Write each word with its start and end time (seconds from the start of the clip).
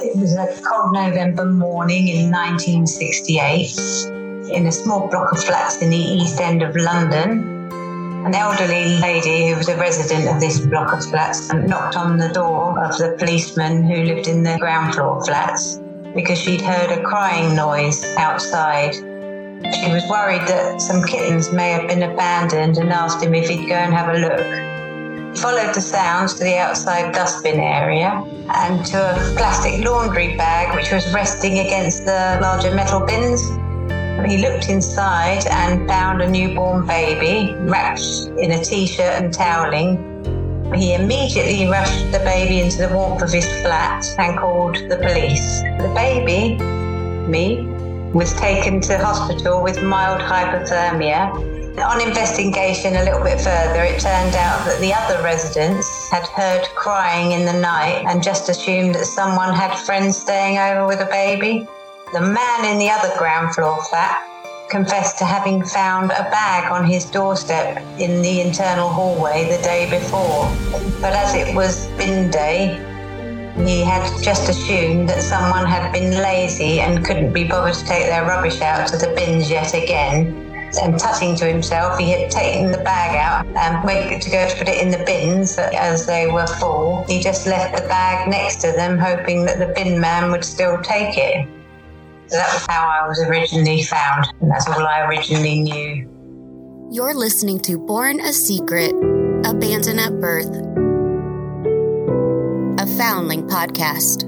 It 0.00 0.16
was 0.16 0.36
a 0.36 0.46
cold 0.62 0.92
November 0.92 1.44
morning 1.44 2.06
in 2.06 2.30
1968 2.30 4.54
in 4.54 4.66
a 4.66 4.72
small 4.72 5.08
block 5.08 5.32
of 5.32 5.42
flats 5.42 5.82
in 5.82 5.90
the 5.90 5.96
east 5.96 6.40
end 6.40 6.62
of 6.62 6.76
London. 6.76 7.72
An 8.24 8.32
elderly 8.32 8.96
lady 9.00 9.48
who 9.48 9.56
was 9.56 9.68
a 9.68 9.76
resident 9.76 10.32
of 10.32 10.40
this 10.40 10.60
block 10.60 10.92
of 10.92 11.04
flats 11.04 11.52
knocked 11.52 11.96
on 11.96 12.16
the 12.16 12.28
door 12.28 12.78
of 12.84 12.96
the 12.96 13.16
policeman 13.18 13.82
who 13.82 14.04
lived 14.04 14.28
in 14.28 14.44
the 14.44 14.56
ground 14.58 14.94
floor 14.94 15.24
flats 15.24 15.80
because 16.14 16.38
she'd 16.38 16.60
heard 16.60 16.96
a 16.96 17.02
crying 17.02 17.56
noise 17.56 18.04
outside. 18.18 18.94
She 18.94 19.92
was 19.92 20.04
worried 20.08 20.46
that 20.46 20.80
some 20.80 21.02
kittens 21.02 21.50
may 21.50 21.70
have 21.70 21.88
been 21.88 22.04
abandoned 22.04 22.78
and 22.78 22.92
asked 22.92 23.20
him 23.20 23.34
if 23.34 23.48
he'd 23.48 23.68
go 23.68 23.74
and 23.74 23.92
have 23.92 24.14
a 24.14 24.18
look. 24.18 24.77
Followed 25.36 25.74
the 25.74 25.80
sounds 25.80 26.34
to 26.34 26.44
the 26.44 26.56
outside 26.56 27.14
dustbin 27.14 27.60
area 27.60 28.24
and 28.54 28.84
to 28.86 28.96
a 28.98 29.36
plastic 29.36 29.84
laundry 29.84 30.36
bag 30.36 30.74
which 30.74 30.90
was 30.90 31.12
resting 31.12 31.58
against 31.60 32.04
the 32.04 32.38
larger 32.40 32.74
metal 32.74 33.00
bins. 33.06 33.42
He 34.28 34.38
looked 34.38 34.68
inside 34.68 35.46
and 35.46 35.86
found 35.86 36.22
a 36.22 36.28
newborn 36.28 36.86
baby 36.86 37.54
wrapped 37.54 38.30
in 38.38 38.52
a 38.52 38.64
t 38.64 38.86
shirt 38.86 39.22
and 39.22 39.32
toweling. 39.32 40.72
He 40.74 40.94
immediately 40.94 41.66
rushed 41.68 42.10
the 42.10 42.18
baby 42.20 42.60
into 42.60 42.78
the 42.86 42.92
warmth 42.92 43.22
of 43.22 43.32
his 43.32 43.46
flat 43.62 44.04
and 44.18 44.36
called 44.36 44.76
the 44.88 44.96
police. 44.96 45.62
The 45.80 45.92
baby, 45.94 46.62
me, 47.28 47.66
was 48.12 48.34
taken 48.34 48.80
to 48.82 48.98
hospital 48.98 49.62
with 49.62 49.82
mild 49.82 50.20
hypothermia. 50.20 51.57
On 51.82 52.00
investigation 52.00 52.96
a 52.96 53.04
little 53.04 53.22
bit 53.22 53.40
further, 53.40 53.82
it 53.84 54.00
turned 54.00 54.34
out 54.34 54.64
that 54.66 54.78
the 54.80 54.92
other 54.92 55.22
residents 55.22 56.10
had 56.10 56.26
heard 56.26 56.64
crying 56.74 57.32
in 57.32 57.44
the 57.44 57.52
night 57.52 58.04
and 58.06 58.22
just 58.22 58.48
assumed 58.48 58.96
that 58.96 59.06
someone 59.06 59.54
had 59.54 59.78
friends 59.78 60.16
staying 60.16 60.58
over 60.58 60.86
with 60.86 61.00
a 61.00 61.06
baby. 61.06 61.68
The 62.12 62.20
man 62.20 62.64
in 62.64 62.78
the 62.78 62.90
other 62.90 63.16
ground 63.16 63.54
floor 63.54 63.82
flat 63.84 64.24
confessed 64.68 65.18
to 65.18 65.24
having 65.24 65.64
found 65.64 66.10
a 66.10 66.24
bag 66.30 66.70
on 66.72 66.84
his 66.84 67.04
doorstep 67.04 67.78
in 67.98 68.22
the 68.22 68.40
internal 68.40 68.88
hallway 68.88 69.48
the 69.48 69.62
day 69.62 69.88
before. 69.88 70.50
But 71.00 71.12
as 71.12 71.34
it 71.34 71.54
was 71.54 71.86
bin 71.96 72.30
day, 72.30 72.84
he 73.56 73.82
had 73.82 74.04
just 74.22 74.48
assumed 74.48 75.08
that 75.08 75.22
someone 75.22 75.66
had 75.66 75.92
been 75.92 76.10
lazy 76.22 76.80
and 76.80 77.04
couldn't 77.04 77.32
be 77.32 77.44
bothered 77.44 77.74
to 77.74 77.84
take 77.84 78.06
their 78.06 78.24
rubbish 78.24 78.60
out 78.60 78.88
to 78.88 78.96
the 78.96 79.12
bins 79.14 79.50
yet 79.50 79.74
again. 79.74 80.47
And 80.82 80.98
tutting 80.98 81.34
to 81.36 81.46
himself, 81.46 81.98
he 81.98 82.10
had 82.10 82.30
taken 82.30 82.70
the 82.70 82.78
bag 82.78 83.16
out 83.16 83.46
and 83.56 83.84
went 83.84 84.22
to 84.22 84.30
go 84.30 84.48
to 84.48 84.56
put 84.56 84.68
it 84.68 84.80
in 84.82 84.90
the 84.90 85.02
bins, 85.04 85.58
as 85.58 86.06
they 86.06 86.26
were 86.26 86.46
full, 86.46 87.04
he 87.04 87.20
just 87.20 87.46
left 87.46 87.74
the 87.74 87.88
bag 87.88 88.28
next 88.28 88.56
to 88.56 88.72
them, 88.72 88.98
hoping 88.98 89.44
that 89.46 89.58
the 89.58 89.72
bin 89.74 90.00
man 90.00 90.30
would 90.30 90.44
still 90.44 90.80
take 90.82 91.16
it. 91.16 91.48
So 92.26 92.36
that 92.36 92.52
was 92.52 92.66
how 92.66 92.86
I 92.86 93.08
was 93.08 93.20
originally 93.20 93.82
found, 93.82 94.26
and 94.40 94.50
that's 94.50 94.68
all 94.68 94.86
I 94.86 95.06
originally 95.06 95.60
knew. 95.60 96.88
You're 96.90 97.14
listening 97.14 97.60
to 97.60 97.78
Born 97.78 98.20
a 98.20 98.32
Secret, 98.32 98.92
Abandoned 99.44 100.00
at 100.00 100.20
Birth, 100.20 100.54
a 102.78 102.86
Foundling 102.98 103.48
podcast. 103.48 104.24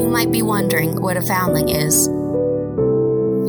You 0.00 0.06
might 0.06 0.30
be 0.30 0.42
wondering 0.42 1.00
what 1.02 1.16
a 1.16 1.22
foundling 1.22 1.68
is. 1.68 2.08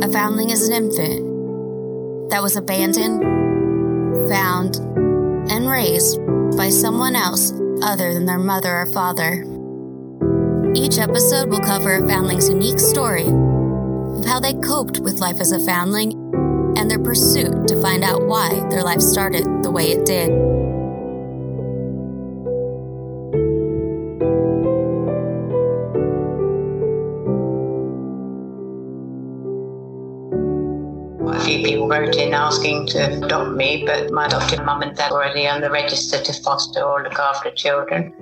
A 0.01 0.09
foundling 0.13 0.49
is 0.49 0.65
an 0.65 0.73
infant 0.73 2.29
that 2.29 2.41
was 2.41 2.55
abandoned, 2.55 3.21
found, 4.29 4.77
and 5.51 5.69
raised 5.69 6.17
by 6.55 6.69
someone 6.69 7.17
else 7.17 7.51
other 7.83 8.13
than 8.13 8.25
their 8.25 8.39
mother 8.39 8.73
or 8.73 8.85
father. 8.93 9.43
Each 10.73 10.97
episode 10.99 11.49
will 11.49 11.59
cover 11.59 11.95
a 11.95 12.07
foundling's 12.07 12.47
unique 12.47 12.79
story 12.79 13.27
of 13.27 14.25
how 14.25 14.39
they 14.39 14.53
coped 14.53 14.99
with 14.99 15.19
life 15.19 15.41
as 15.41 15.51
a 15.51 15.65
foundling 15.65 16.13
and 16.77 16.89
their 16.89 16.99
pursuit 16.99 17.67
to 17.67 17.81
find 17.81 18.01
out 18.01 18.25
why 18.25 18.65
their 18.69 18.83
life 18.83 19.01
started 19.01 19.45
the 19.63 19.71
way 19.71 19.91
it 19.91 20.05
did. 20.05 20.48
Wrote 31.99 32.15
in 32.15 32.33
asking 32.33 32.87
to 32.87 33.25
adopt 33.25 33.55
me, 33.55 33.83
but 33.85 34.11
my 34.11 34.25
adopted 34.25 34.63
mum 34.63 34.81
and 34.81 34.95
dad 34.95 35.11
were 35.11 35.17
already 35.17 35.47
on 35.47 35.61
the 35.61 35.69
register 35.69 36.21
to 36.21 36.33
foster 36.43 36.81
or 36.81 37.03
look 37.03 37.19
after 37.19 37.51
children. 37.51 38.13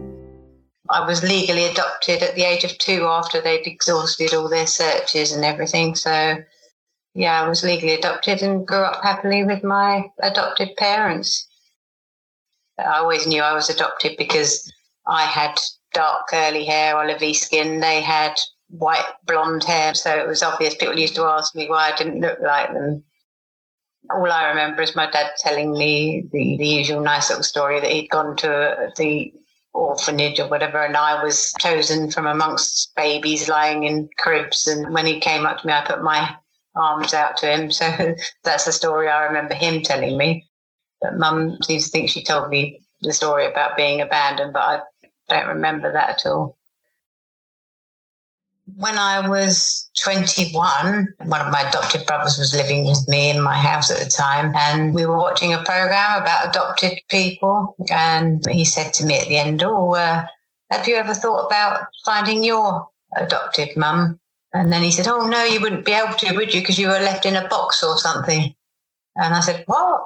I 0.89 1.05
was 1.05 1.23
legally 1.23 1.65
adopted 1.65 2.23
at 2.23 2.35
the 2.35 2.43
age 2.43 2.63
of 2.63 2.77
two 2.77 3.05
after 3.05 3.41
they'd 3.41 3.67
exhausted 3.67 4.33
all 4.33 4.49
their 4.49 4.67
searches 4.67 5.31
and 5.31 5.43
everything. 5.43 5.95
So, 5.95 6.37
yeah, 7.13 7.41
I 7.41 7.47
was 7.47 7.63
legally 7.63 7.93
adopted 7.93 8.41
and 8.41 8.65
grew 8.65 8.83
up 8.83 9.03
happily 9.03 9.43
with 9.43 9.63
my 9.63 10.05
adopted 10.21 10.75
parents. 10.77 11.47
I 12.79 12.99
always 12.99 13.27
knew 13.27 13.41
I 13.41 13.53
was 13.53 13.69
adopted 13.69 14.15
because 14.17 14.71
I 15.05 15.23
had 15.23 15.59
dark 15.93 16.27
curly 16.29 16.65
hair, 16.65 16.95
olivey 16.95 17.35
skin. 17.35 17.79
They 17.79 18.01
had 18.01 18.35
white 18.69 19.05
blonde 19.25 19.65
hair. 19.65 19.93
So 19.93 20.17
it 20.17 20.27
was 20.27 20.41
obvious 20.41 20.75
people 20.75 20.97
used 20.97 21.15
to 21.15 21.23
ask 21.23 21.53
me 21.53 21.69
why 21.69 21.91
I 21.91 21.95
didn't 21.95 22.21
look 22.21 22.39
like 22.39 22.71
them. 22.73 23.03
All 24.09 24.31
I 24.31 24.49
remember 24.49 24.81
is 24.81 24.95
my 24.95 25.09
dad 25.09 25.31
telling 25.37 25.71
me 25.73 26.27
the, 26.31 26.57
the 26.57 26.67
usual 26.67 27.01
nice 27.01 27.29
little 27.29 27.43
story 27.43 27.79
that 27.79 27.91
he'd 27.91 28.09
gone 28.09 28.35
to 28.37 28.91
the 28.97 29.33
orphanage 29.73 30.39
or 30.39 30.47
whatever, 30.47 30.83
and 30.83 30.97
I 30.97 31.23
was 31.23 31.53
chosen 31.59 32.09
from 32.11 32.25
amongst 32.25 32.95
babies 32.95 33.47
lying 33.47 33.83
in 33.83 34.09
cribs. 34.17 34.67
And 34.67 34.93
when 34.93 35.05
he 35.05 35.19
came 35.19 35.45
up 35.45 35.59
to 35.59 35.67
me, 35.67 35.73
I 35.73 35.85
put 35.85 36.03
my 36.03 36.35
arms 36.75 37.13
out 37.13 37.37
to 37.37 37.47
him. 37.47 37.71
So 37.71 38.15
that's 38.43 38.65
the 38.65 38.71
story 38.71 39.07
I 39.07 39.25
remember 39.25 39.53
him 39.53 39.81
telling 39.81 40.17
me. 40.17 40.47
But 41.01 41.17
mum 41.17 41.57
seems 41.63 41.85
to 41.85 41.89
think 41.91 42.09
she 42.09 42.23
told 42.23 42.49
me 42.49 42.81
the 43.01 43.13
story 43.13 43.45
about 43.45 43.77
being 43.77 44.01
abandoned, 44.01 44.53
but 44.53 44.59
I 44.59 44.81
don't 45.29 45.47
remember 45.47 45.93
that 45.93 46.09
at 46.09 46.25
all. 46.25 46.57
When 48.75 48.97
I 48.97 49.27
was 49.27 49.89
21, 50.03 51.07
one 51.23 51.41
of 51.41 51.51
my 51.51 51.61
adopted 51.61 52.05
brothers 52.05 52.37
was 52.37 52.53
living 52.53 52.85
with 52.85 53.07
me 53.07 53.29
in 53.29 53.41
my 53.41 53.55
house 53.55 53.89
at 53.89 53.97
the 53.97 54.09
time, 54.09 54.53
and 54.55 54.93
we 54.93 55.05
were 55.05 55.17
watching 55.17 55.53
a 55.53 55.63
program 55.63 56.21
about 56.21 56.49
adopted 56.49 56.99
people. 57.09 57.75
And 57.89 58.43
he 58.49 58.65
said 58.65 58.93
to 58.95 59.05
me 59.05 59.17
at 59.17 59.27
the 59.27 59.37
end, 59.37 59.63
Oh, 59.63 59.95
uh, 59.95 60.25
have 60.69 60.87
you 60.87 60.95
ever 60.95 61.13
thought 61.13 61.45
about 61.45 61.87
finding 62.05 62.43
your 62.43 62.87
adopted 63.15 63.75
mum? 63.77 64.19
And 64.53 64.71
then 64.71 64.83
he 64.83 64.91
said, 64.91 65.07
Oh, 65.07 65.27
no, 65.27 65.43
you 65.45 65.61
wouldn't 65.61 65.85
be 65.85 65.93
able 65.93 66.13
to, 66.15 66.35
would 66.35 66.53
you? 66.53 66.61
Because 66.61 66.77
you 66.77 66.87
were 66.87 66.99
left 66.99 67.25
in 67.25 67.35
a 67.35 67.47
box 67.47 67.81
or 67.83 67.97
something. 67.97 68.53
And 69.15 69.33
I 69.33 69.39
said, 69.39 69.63
What? 69.67 70.01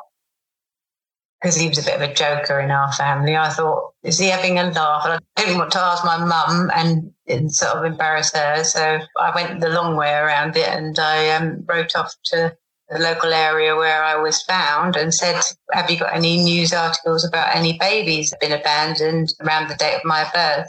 Because 1.42 1.56
he 1.56 1.68
was 1.68 1.80
a 1.80 1.84
bit 1.84 1.96
of 1.96 2.02
a 2.02 2.14
joker 2.14 2.60
in 2.60 2.70
our 2.70 2.92
family. 2.94 3.36
I 3.36 3.50
thought, 3.50 3.94
is 4.04 4.20
he 4.20 4.28
having 4.28 4.60
a 4.60 4.70
laugh? 4.70 5.06
And 5.06 5.14
I 5.14 5.20
didn't 5.42 5.58
want 5.58 5.72
to 5.72 5.80
ask 5.80 6.06
my 6.06 6.24
mum 6.24 6.70
and, 6.76 7.12
and, 7.28 7.52
sort 7.52 7.78
of 7.78 7.86
embarrass 7.86 8.32
her. 8.34 8.64
So 8.64 9.00
I 9.18 9.34
went 9.34 9.60
the 9.60 9.70
long 9.70 9.96
way 9.96 10.14
around 10.14 10.56
it 10.56 10.68
and 10.68 10.98
I 11.00 11.30
um, 11.32 11.64
wrote 11.68 11.96
off 11.96 12.14
to 12.26 12.56
the 12.90 13.00
local 13.00 13.34
area 13.34 13.76
where 13.76 14.04
I 14.04 14.18
was 14.18 14.44
found 14.44 14.96
and 14.96 15.14
said, 15.14 15.42
Have 15.72 15.90
you 15.90 15.98
got 15.98 16.16
any 16.16 16.44
news 16.44 16.74
articles 16.74 17.26
about 17.26 17.56
any 17.56 17.78
babies 17.80 18.30
that 18.30 18.44
have 18.44 18.50
been 18.50 18.60
abandoned 18.60 19.34
around 19.42 19.68
the 19.68 19.76
date 19.76 19.96
of 19.96 20.06
my 20.06 20.30
birth? 20.32 20.68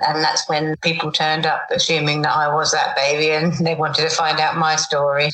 And 0.00 0.24
that's 0.24 0.48
when 0.48 0.74
people 0.82 1.12
turned 1.12 1.46
up, 1.46 1.66
assuming 1.70 2.22
that 2.22 2.34
I 2.34 2.52
was 2.52 2.72
that 2.72 2.96
baby, 2.96 3.30
and 3.30 3.52
they 3.64 3.76
wanted 3.76 4.08
to 4.08 4.16
find 4.16 4.40
out 4.40 4.56
my 4.56 4.74
story 4.74 5.30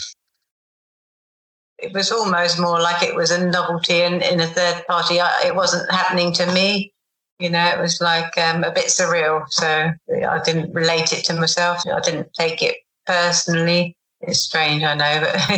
it 1.82 1.92
was 1.92 2.12
almost 2.12 2.60
more 2.60 2.80
like 2.80 3.02
it 3.02 3.14
was 3.14 3.30
a 3.30 3.50
novelty 3.50 4.00
in, 4.02 4.22
in 4.22 4.40
a 4.40 4.46
third 4.46 4.86
party. 4.86 5.20
I, 5.20 5.44
it 5.46 5.54
wasn't 5.54 5.90
happening 5.90 6.32
to 6.34 6.46
me. 6.52 6.92
You 7.38 7.48
know, 7.50 7.66
it 7.66 7.78
was 7.80 8.00
like 8.00 8.36
um, 8.38 8.64
a 8.64 8.72
bit 8.72 8.86
surreal. 8.86 9.44
So 9.48 9.66
I 9.66 10.40
didn't 10.44 10.74
relate 10.74 11.12
it 11.12 11.24
to 11.26 11.34
myself. 11.34 11.86
I 11.86 12.00
didn't 12.00 12.32
take 12.34 12.62
it 12.62 12.76
personally. 13.06 13.96
It's 14.20 14.40
strange, 14.40 14.82
I 14.82 14.94
know, 14.94 15.20
but 15.20 15.36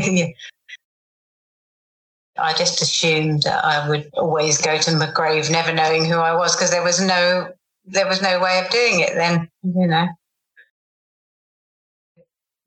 I 2.39 2.53
just 2.55 2.81
assumed 2.81 3.43
that 3.43 3.65
I 3.65 3.89
would 3.89 4.09
always 4.15 4.63
go 4.63 4.79
to 4.79 4.97
my 4.97 5.11
grave, 5.11 5.51
never 5.51 5.73
knowing 5.73 6.05
who 6.05 6.17
I 6.17 6.37
was, 6.37 6.55
because 6.55 6.71
there 6.71 6.85
was 6.85 7.01
no 7.01 7.49
there 7.85 8.07
was 8.07 8.23
no 8.23 8.41
way 8.41 8.63
of 8.65 8.71
doing 8.71 9.01
it 9.01 9.15
then. 9.15 9.51
You 9.65 9.89
know 9.89 10.07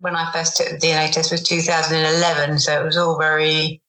when 0.05 0.15
I 0.15 0.31
first 0.31 0.55
took 0.55 0.69
the 0.69 0.77
DNA 0.77 1.11
test 1.11 1.31
was 1.31 1.41
2011, 1.41 2.59
so 2.59 2.79
it 2.79 2.85
was 2.85 2.95
all 2.95 3.17
very 3.17 3.81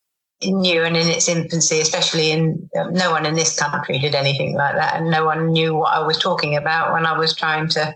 new 0.42 0.82
and 0.82 0.96
in 0.96 1.08
its 1.08 1.28
infancy, 1.28 1.78
especially 1.78 2.30
in 2.30 2.70
um, 2.78 2.94
no 2.94 3.10
one 3.10 3.26
in 3.26 3.34
this 3.34 3.58
country 3.58 3.98
did 3.98 4.14
anything 4.14 4.54
like 4.54 4.74
that, 4.76 4.96
and 4.96 5.10
no 5.10 5.26
one 5.26 5.52
knew 5.52 5.74
what 5.74 5.92
I 5.92 6.06
was 6.06 6.16
talking 6.16 6.56
about 6.56 6.94
when 6.94 7.04
I 7.04 7.18
was 7.18 7.36
trying 7.36 7.68
to 7.68 7.94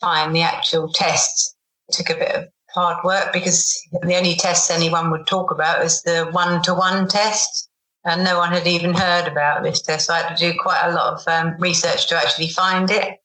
find 0.00 0.34
the 0.34 0.42
actual 0.42 0.92
test. 0.92 1.56
It 1.88 1.96
took 1.96 2.10
a 2.10 2.18
bit 2.20 2.36
of 2.36 2.44
hard 2.70 3.02
work 3.04 3.32
because 3.32 3.76
the 4.02 4.14
only 4.14 4.36
tests 4.36 4.70
anyone 4.70 5.10
would 5.10 5.26
talk 5.26 5.50
about 5.50 5.84
is 5.84 6.02
the 6.02 6.28
one 6.30 6.62
to 6.62 6.72
one 6.72 7.08
test. 7.08 7.68
And 8.04 8.22
no 8.22 8.38
one 8.38 8.52
had 8.52 8.68
even 8.68 8.94
heard 8.94 9.26
about 9.26 9.64
this 9.64 9.82
test. 9.82 10.06
So 10.06 10.14
I 10.14 10.18
had 10.18 10.36
to 10.36 10.52
do 10.52 10.56
quite 10.56 10.80
a 10.84 10.92
lot 10.92 11.14
of 11.14 11.26
um, 11.26 11.56
research 11.58 12.06
to 12.06 12.16
actually 12.16 12.50
find 12.50 12.88
it. 12.88 13.18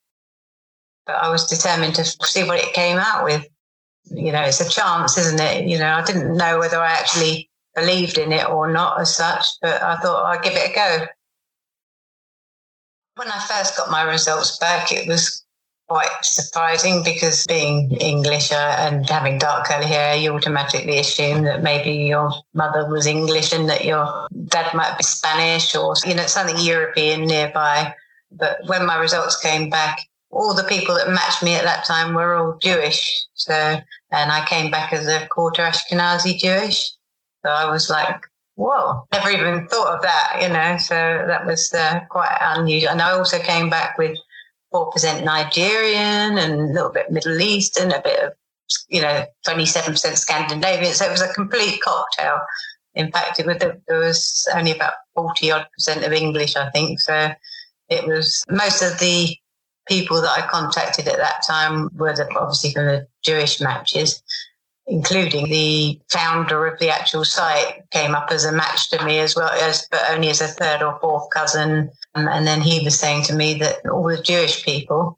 But 1.05 1.17
I 1.17 1.29
was 1.29 1.45
determined 1.45 1.93
to 1.95 2.03
see 2.03 2.43
what 2.43 2.57
it 2.57 2.73
came 2.73 2.97
out 2.97 3.23
with. 3.23 3.45
You 4.13 4.31
know, 4.31 4.41
it's 4.41 4.61
a 4.61 4.69
chance, 4.69 5.17
isn't 5.17 5.39
it? 5.39 5.67
You 5.67 5.79
know, 5.79 5.93
I 5.93 6.03
didn't 6.03 6.35
know 6.35 6.59
whether 6.59 6.79
I 6.79 6.91
actually 6.91 7.49
believed 7.75 8.17
in 8.17 8.31
it 8.31 8.47
or 8.47 8.71
not 8.71 8.99
as 8.99 9.15
such, 9.15 9.45
but 9.61 9.81
I 9.81 9.97
thought 9.97 10.25
I'd 10.25 10.43
give 10.43 10.53
it 10.53 10.71
a 10.71 10.73
go. 10.73 11.05
When 13.15 13.29
I 13.29 13.39
first 13.39 13.77
got 13.77 13.91
my 13.91 14.03
results 14.03 14.57
back, 14.57 14.91
it 14.91 15.07
was 15.07 15.45
quite 15.87 16.23
surprising 16.23 17.03
because 17.03 17.45
being 17.47 17.91
English 17.97 18.51
uh, 18.51 18.75
and 18.79 19.09
having 19.09 19.37
dark 19.37 19.65
curly 19.65 19.85
hair, 19.85 20.15
you 20.15 20.33
automatically 20.33 20.97
assume 20.99 21.43
that 21.43 21.63
maybe 21.63 21.91
your 21.91 22.31
mother 22.53 22.89
was 22.89 23.05
English 23.05 23.51
and 23.51 23.69
that 23.69 23.83
your 23.83 24.27
dad 24.45 24.73
might 24.73 24.97
be 24.97 25.03
Spanish 25.03 25.75
or, 25.75 25.93
you 26.05 26.15
know, 26.15 26.25
something 26.25 26.57
European 26.59 27.25
nearby. 27.25 27.93
But 28.31 28.59
when 28.67 28.85
my 28.85 28.97
results 28.97 29.41
came 29.41 29.69
back, 29.69 29.99
all 30.31 30.53
the 30.53 30.63
people 30.63 30.95
that 30.95 31.09
matched 31.09 31.43
me 31.43 31.55
at 31.55 31.63
that 31.63 31.85
time 31.85 32.13
were 32.13 32.35
all 32.35 32.57
Jewish. 32.61 33.25
So, 33.33 33.53
and 33.53 34.31
I 34.31 34.45
came 34.45 34.71
back 34.71 34.93
as 34.93 35.07
a 35.07 35.27
quarter 35.27 35.63
Ashkenazi 35.63 36.37
Jewish. 36.37 36.91
So 37.43 37.51
I 37.51 37.69
was 37.69 37.89
like, 37.89 38.21
whoa, 38.55 39.05
never 39.11 39.29
even 39.29 39.67
thought 39.67 39.95
of 39.95 40.01
that, 40.03 40.39
you 40.41 40.49
know. 40.49 40.77
So 40.77 40.95
that 41.27 41.45
was 41.45 41.73
uh, 41.73 42.01
quite 42.09 42.37
unusual. 42.41 42.91
And 42.91 43.01
I 43.01 43.11
also 43.11 43.39
came 43.39 43.69
back 43.69 43.97
with 43.97 44.17
4% 44.73 45.23
Nigerian 45.23 46.37
and 46.37 46.53
a 46.53 46.73
little 46.73 46.91
bit 46.91 47.11
Middle 47.11 47.41
Eastern, 47.41 47.91
a 47.91 48.01
bit 48.01 48.23
of, 48.23 48.33
you 48.89 49.01
know, 49.01 49.25
27% 49.47 49.97
Scandinavian. 50.17 50.93
So 50.93 51.05
it 51.05 51.11
was 51.11 51.21
a 51.21 51.33
complete 51.33 51.81
cocktail. 51.81 52.39
In 52.95 53.11
fact, 53.11 53.39
it 53.39 53.45
was, 53.45 53.57
there 53.87 53.99
was 53.99 54.47
only 54.55 54.71
about 54.71 54.93
40 55.15 55.51
odd 55.51 55.67
percent 55.73 56.05
of 56.05 56.13
English, 56.13 56.55
I 56.55 56.69
think. 56.69 56.99
So 56.99 57.31
it 57.89 58.05
was 58.05 58.43
most 58.49 58.81
of 58.81 58.99
the 58.99 59.35
people 59.91 60.21
that 60.21 60.37
I 60.37 60.47
contacted 60.47 61.07
at 61.07 61.17
that 61.17 61.43
time 61.45 61.89
were 61.95 62.15
the, 62.15 62.25
obviously 62.37 62.71
from 62.71 62.85
the 62.85 63.07
Jewish 63.23 63.59
matches 63.59 64.23
including 64.87 65.49
the 65.49 65.99
founder 66.09 66.65
of 66.67 66.77
the 66.79 66.89
actual 66.89 67.23
site, 67.23 67.89
came 67.91 68.15
up 68.15 68.29
as 68.31 68.45
a 68.45 68.51
match 68.51 68.89
to 68.89 69.03
me 69.05 69.19
as 69.19 69.35
well 69.35 69.49
as, 69.49 69.87
but 69.91 70.01
only 70.09 70.29
as 70.29 70.41
a 70.41 70.47
third 70.47 70.81
or 70.81 70.99
fourth 70.99 71.29
cousin. 71.33 71.89
Um, 72.15 72.27
and 72.27 72.45
then 72.45 72.61
he 72.61 72.83
was 72.83 72.99
saying 72.99 73.23
to 73.23 73.35
me 73.35 73.53
that 73.59 73.85
all 73.89 74.03
the 74.03 74.21
Jewish 74.21 74.65
people 74.65 75.17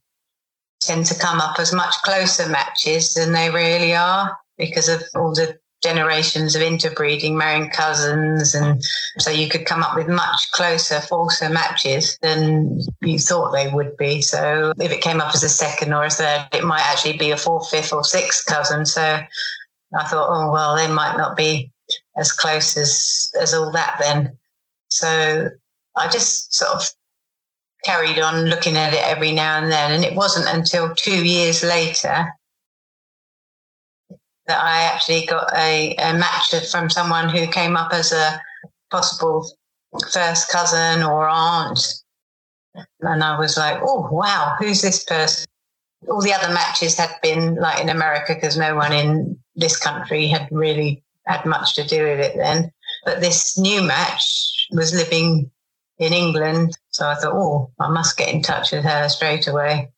tend 0.82 1.06
to 1.08 1.20
come 1.20 1.40
up 1.40 1.60
as 1.60 1.74
much 1.74 1.96
closer 2.04 2.48
matches 2.50 3.14
than 3.14 3.32
they 3.32 3.50
really 3.50 3.96
are 3.96 4.38
because 4.58 4.90
of 4.90 5.02
all 5.16 5.34
the 5.34 5.58
generations 5.84 6.56
of 6.56 6.62
interbreeding, 6.62 7.38
marrying 7.38 7.70
cousins, 7.70 8.56
and 8.56 8.82
so 9.20 9.30
you 9.30 9.50
could 9.50 9.66
come 9.66 9.84
up 9.84 9.96
with 9.96 10.08
much 10.08 10.52
closer, 10.52 11.00
falser 11.02 11.50
matches 11.50 12.18
than 12.22 12.80
you 13.02 13.20
thought 13.20 13.52
they 13.52 13.70
would 13.70 13.96
be. 13.98 14.22
So 14.22 14.74
if 14.80 14.92
it 14.92 15.02
came 15.02 15.22
up 15.22 15.36
as 15.36 15.44
a 15.44 15.50
second 15.50 15.94
or 15.94 16.06
a 16.06 16.10
third, 16.10 16.48
it 16.54 16.64
might 16.64 16.82
actually 16.82 17.18
be 17.18 17.32
a 17.32 17.38
fourth, 17.38 17.70
fifth, 17.70 17.94
or 17.94 18.04
sixth 18.04 18.46
cousin. 18.46 18.86
So 18.86 19.02
I 19.04 20.04
thought, 20.06 20.30
oh 20.30 20.52
well, 20.52 20.76
they 20.76 20.88
might 20.88 21.18
not 21.18 21.36
be 21.36 21.72
as 22.18 22.32
close 22.32 22.78
as 22.78 23.32
as 23.40 23.54
all 23.54 23.72
that 23.72 23.98
then. 24.00 24.38
So 24.88 25.50
I 25.96 26.08
just 26.08 26.54
sort 26.56 26.72
of 26.72 26.90
carried 27.84 28.20
on 28.20 28.46
looking 28.46 28.78
at 28.78 28.94
it 28.94 29.04
every 29.04 29.34
now 29.34 29.58
and 29.62 29.72
then, 29.72 29.92
and 29.92 30.06
it 30.06 30.16
wasn't 30.16 30.48
until 30.48 30.96
two 30.96 31.26
years 31.26 31.64
later 31.64 32.34
that 34.48 34.62
I 34.62 34.82
actually 34.84 35.26
got 35.26 35.52
a, 35.56 35.96
a 35.96 36.14
match 36.14 36.54
from 36.70 36.90
someone 36.90 37.30
who 37.30 37.48
came 37.48 37.78
up 37.78 37.94
as 37.94 38.12
a 38.12 38.40
possible 38.92 39.48
first 40.12 40.50
cousin 40.50 41.04
or 41.04 41.28
aunt. 41.28 41.80
And 43.02 43.24
I 43.24 43.38
was 43.40 43.58
like, 43.58 43.80
oh, 43.82 44.10
wow, 44.12 44.56
who's 44.60 44.82
this 44.82 45.04
person? 45.04 45.46
All 46.10 46.22
the 46.22 46.34
other 46.34 46.54
matches 46.54 46.98
had 46.98 47.12
been 47.22 47.56
like 47.56 47.82
in 47.82 47.90
America 47.90 48.34
because 48.34 48.58
no 48.58 48.76
one 48.76 48.92
in 48.92 49.38
this 49.56 49.78
country 49.78 50.28
had 50.28 50.48
really 50.52 51.04
had 51.26 51.46
much 51.46 51.76
to 51.76 51.86
do 51.86 52.04
with 52.04 52.20
it 52.20 52.36
then. 52.36 52.72
But 53.06 53.22
this 53.22 53.58
new 53.58 53.82
match 53.82 54.68
was 54.72 54.94
living 54.94 55.50
in 56.00 56.12
England. 56.12 56.78
So 56.90 57.08
I 57.08 57.16
thought, 57.16 57.34
oh, 57.34 57.72
I 57.80 57.90
must 57.90 58.18
get 58.18 58.34
in 58.34 58.42
touch 58.42 58.72
with 58.72 58.84
her 58.84 59.08
straight 59.08 59.48
away. 59.48 59.93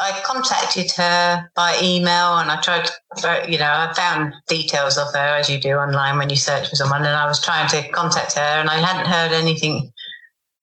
I 0.00 0.20
contacted 0.24 0.90
her 0.92 1.50
by 1.54 1.78
email 1.82 2.38
and 2.38 2.50
I 2.50 2.60
tried, 2.60 2.88
to, 3.18 3.44
you 3.48 3.58
know, 3.58 3.70
I 3.70 3.92
found 3.94 4.34
details 4.48 4.96
of 4.98 5.12
her 5.12 5.36
as 5.36 5.50
you 5.50 5.60
do 5.60 5.72
online 5.72 6.18
when 6.18 6.30
you 6.30 6.36
search 6.36 6.68
for 6.68 6.76
someone. 6.76 7.00
And 7.00 7.14
I 7.14 7.26
was 7.26 7.42
trying 7.42 7.68
to 7.68 7.88
contact 7.90 8.34
her 8.34 8.40
and 8.40 8.68
I 8.68 8.78
hadn't 8.78 9.06
heard 9.06 9.32
anything 9.32 9.92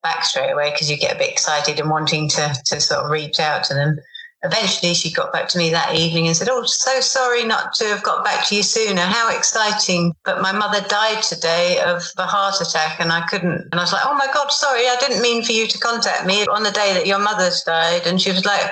back 0.01 0.23
straight 0.23 0.51
away 0.51 0.71
because 0.71 0.89
you 0.89 0.97
get 0.97 1.15
a 1.15 1.19
bit 1.19 1.31
excited 1.31 1.79
and 1.79 1.89
wanting 1.89 2.29
to, 2.29 2.55
to 2.65 2.81
sort 2.81 3.03
of 3.03 3.11
reach 3.11 3.39
out 3.39 3.63
to 3.65 3.73
them 3.73 3.99
eventually 4.43 4.93
she 4.93 5.11
got 5.11 5.33
back 5.33 5.47
to 5.49 5.57
me 5.57 5.69
that 5.71 5.95
evening 5.95 6.27
and 6.27 6.35
said, 6.35 6.49
Oh, 6.49 6.63
so 6.63 6.99
sorry 7.01 7.43
not 7.43 7.73
to 7.75 7.85
have 7.85 8.03
got 8.03 8.23
back 8.23 8.47
to 8.47 8.55
you 8.55 8.63
sooner. 8.63 9.01
How 9.01 9.35
exciting. 9.35 10.13
But 10.23 10.41
my 10.41 10.51
mother 10.51 10.85
died 10.87 11.23
today 11.23 11.79
of 11.79 12.03
a 12.17 12.25
heart 12.25 12.61
attack 12.61 12.99
and 12.99 13.11
I 13.11 13.25
couldn't. 13.27 13.67
And 13.71 13.75
I 13.75 13.83
was 13.83 13.93
like, 13.93 14.05
Oh 14.05 14.15
my 14.15 14.27
God, 14.33 14.51
sorry. 14.51 14.87
I 14.87 14.97
didn't 14.99 15.21
mean 15.21 15.43
for 15.43 15.51
you 15.51 15.67
to 15.67 15.79
contact 15.79 16.25
me 16.25 16.45
on 16.47 16.63
the 16.63 16.71
day 16.71 16.93
that 16.93 17.07
your 17.07 17.19
mother's 17.19 17.61
died. 17.63 18.07
And 18.07 18.21
she 18.21 18.31
was 18.31 18.45
like, 18.45 18.71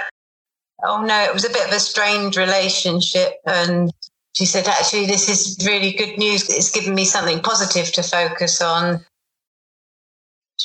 Oh 0.84 1.02
no, 1.02 1.24
it 1.24 1.34
was 1.34 1.46
a 1.46 1.50
bit 1.50 1.68
of 1.68 1.74
a 1.74 1.80
strained 1.80 2.38
relationship. 2.38 3.34
And 3.46 3.92
she 4.34 4.46
said, 4.46 4.68
Actually, 4.68 5.08
this 5.08 5.30
is 5.30 5.66
really 5.66 5.94
good 5.94 6.18
news. 6.18 6.50
It's 6.50 6.72
given 6.72 6.94
me 6.94 7.06
something 7.06 7.40
positive 7.42 7.92
to 7.94 8.04
focus 8.04 8.62
on 8.62 9.06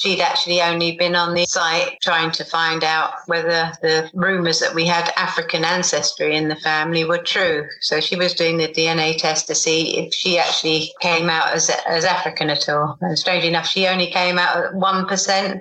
she'd 0.02 0.20
actually 0.20 0.60
only 0.60 0.96
been 0.96 1.14
on 1.14 1.34
the 1.34 1.44
site 1.46 1.96
trying 2.02 2.30
to 2.32 2.44
find 2.44 2.82
out 2.82 3.12
whether 3.26 3.72
the 3.82 4.10
rumors 4.14 4.58
that 4.58 4.74
we 4.74 4.84
had 4.84 5.12
African 5.16 5.64
ancestry 5.64 6.34
in 6.34 6.48
the 6.48 6.56
family 6.56 7.04
were 7.04 7.22
true. 7.22 7.68
So 7.80 8.00
she 8.00 8.16
was 8.16 8.34
doing 8.34 8.56
the 8.56 8.68
DNA 8.68 9.16
test 9.16 9.46
to 9.46 9.54
see 9.54 9.98
if 9.98 10.12
she 10.12 10.38
actually 10.38 10.92
came 11.00 11.30
out 11.30 11.52
as, 11.54 11.70
as 11.86 12.04
African 12.04 12.50
at 12.50 12.68
all. 12.68 12.98
And 13.00 13.16
strange 13.18 13.44
enough, 13.44 13.66
she 13.66 13.86
only 13.86 14.10
came 14.10 14.38
out 14.38 14.56
at 14.56 14.72
1%. 14.72 15.60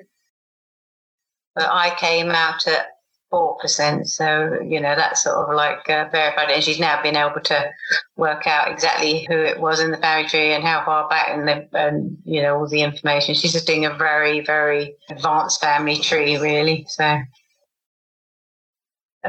But 1.53 1.69
I 1.69 1.93
came 1.95 2.31
out 2.31 2.65
at 2.65 2.87
four 3.31 3.57
percent. 3.57 4.07
So 4.07 4.59
you 4.61 4.79
know 4.79 4.93
that's 4.95 5.23
sort 5.23 5.37
of 5.37 5.55
like 5.55 5.89
uh, 5.89 6.09
verified, 6.11 6.51
and 6.51 6.63
she's 6.63 6.79
now 6.79 7.01
been 7.01 7.15
able 7.15 7.41
to 7.41 7.71
work 8.17 8.45
out 8.45 8.69
exactly 8.69 9.25
who 9.27 9.33
it 9.33 9.59
was 9.59 9.79
in 9.79 9.89
the 9.89 9.97
family 9.97 10.29
tree 10.29 10.53
and 10.53 10.63
how 10.63 10.85
far 10.85 11.09
back, 11.09 11.29
and 11.31 11.47
the 11.47 11.67
and 11.73 12.17
you 12.25 12.43
know 12.43 12.59
all 12.59 12.67
the 12.67 12.81
information. 12.83 13.33
She's 13.33 13.53
just 13.53 13.65
doing 13.65 13.85
a 13.85 13.93
very 13.95 14.41
very 14.41 14.95
advanced 15.09 15.61
family 15.61 15.97
tree, 15.97 16.37
really. 16.37 16.85
So. 16.89 17.21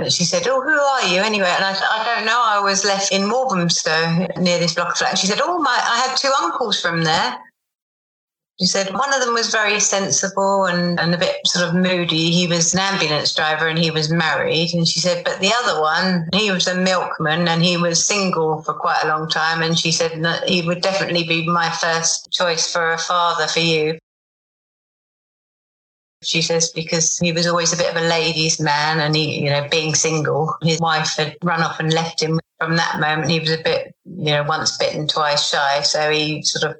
she 0.09 0.25
said, 0.25 0.47
"Oh, 0.47 0.61
who 0.61 0.71
are 0.71 1.15
you 1.15 1.23
anyway?" 1.23 1.53
And 1.57 1.65
I 1.65 1.73
said, 1.73 1.89
"I 1.91 2.15
don't 2.15 2.27
know. 2.27 2.43
I 2.45 2.61
was 2.61 2.85
left 2.85 3.13
in 3.13 3.31
Walthamstow 3.31 4.27
near 4.39 4.59
this 4.59 4.75
block 4.75 4.91
of 4.91 4.99
flats." 4.99 5.21
She 5.21 5.27
said, 5.27 5.41
"Oh, 5.43 5.59
my! 5.59 5.71
I 5.71 6.07
had 6.07 6.17
two 6.17 6.33
uncles 6.43 6.81
from 6.81 7.05
there." 7.05 7.39
She 8.61 8.67
said 8.67 8.93
one 8.93 9.13
of 9.15 9.21
them 9.21 9.35
was 9.35 9.51
very 9.51 9.81
sensible 9.81 10.67
and, 10.67 11.01
and 11.01 11.15
a 11.15 11.19
bit 11.19 11.47
sort 11.47 11.69
of 11.69 11.75
moody. 11.75 12.31
He 12.31 12.47
was 12.47 12.75
an 12.75 12.81
ambulance 12.81 13.35
driver 13.35 13.67
and 13.67 13.79
he 13.79 13.91
was 13.91 14.13
married. 14.13 14.75
And 14.75 14.87
she 14.87 15.01
said, 15.01 15.25
but 15.25 15.41
the 15.41 15.53
other 15.63 15.81
one, 15.81 16.29
he 16.35 16.51
was 16.51 16.67
a 16.67 16.75
milkman 16.75 17.49
and 17.49 17.63
he 17.63 17.77
was 17.77 18.07
single 18.07 18.63
for 18.63 18.75
quite 18.75 19.01
a 19.03 19.09
long 19.09 19.29
time. 19.29 19.63
And 19.63 19.79
she 19.79 19.91
said 19.91 20.23
that 20.25 20.49
he 20.49 20.63
would 20.63 20.83
definitely 20.83 21.25
be 21.25 21.47
my 21.49 21.71
first 21.71 22.31
choice 22.31 22.71
for 22.71 22.93
a 22.93 22.99
father 22.99 23.49
for 23.49 23.61
you. 23.61 23.99
She 26.23 26.43
says 26.43 26.71
because 26.71 27.19
he 27.19 27.33
was 27.33 27.49
always 27.49 27.73
a 27.73 27.77
bit 27.77 27.91
of 27.91 28.01
a 28.01 28.07
ladies' 28.07 28.61
man 28.61 29.01
and 29.01 29.17
he, 29.17 29.43
you 29.43 29.51
know, 29.51 29.67
being 29.71 29.95
single, 29.95 30.57
his 30.63 30.79
wife 30.79 31.17
had 31.17 31.37
run 31.43 31.63
off 31.63 31.81
and 31.81 31.93
left 31.93 32.23
him. 32.23 32.39
From 32.61 32.77
that 32.77 33.01
moment, 33.01 33.29
he 33.29 33.41
was 33.41 33.51
a 33.51 33.61
bit, 33.61 33.93
you 34.05 34.27
know, 34.27 34.45
once 34.45 34.79
bitten, 34.79 35.09
twice 35.09 35.49
shy. 35.49 35.83
So 35.83 36.13
he 36.13 36.43
sort 36.43 36.71
of 36.71 36.77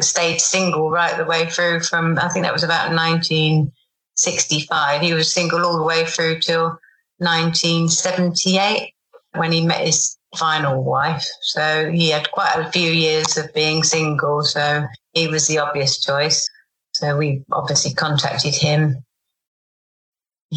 stayed 0.00 0.40
single 0.40 0.90
right 0.90 1.16
the 1.16 1.24
way 1.24 1.48
through 1.48 1.80
from, 1.80 2.18
I 2.18 2.28
think 2.28 2.44
that 2.44 2.52
was 2.52 2.64
about 2.64 2.92
1965. 2.92 5.00
He 5.00 5.14
was 5.14 5.32
single 5.32 5.64
all 5.64 5.78
the 5.78 5.84
way 5.84 6.04
through 6.04 6.40
till 6.40 6.78
1978 7.18 8.92
when 9.34 9.52
he 9.52 9.64
met 9.64 9.86
his 9.86 10.16
final 10.36 10.82
wife. 10.82 11.26
So 11.42 11.90
he 11.90 12.10
had 12.10 12.30
quite 12.32 12.56
a 12.56 12.70
few 12.70 12.90
years 12.90 13.36
of 13.36 13.52
being 13.54 13.82
single. 13.82 14.42
So 14.42 14.86
he 15.12 15.28
was 15.28 15.46
the 15.46 15.58
obvious 15.58 16.00
choice. 16.00 16.48
So 16.92 17.16
we 17.16 17.42
obviously 17.52 17.94
contacted 17.94 18.54
him 18.54 19.04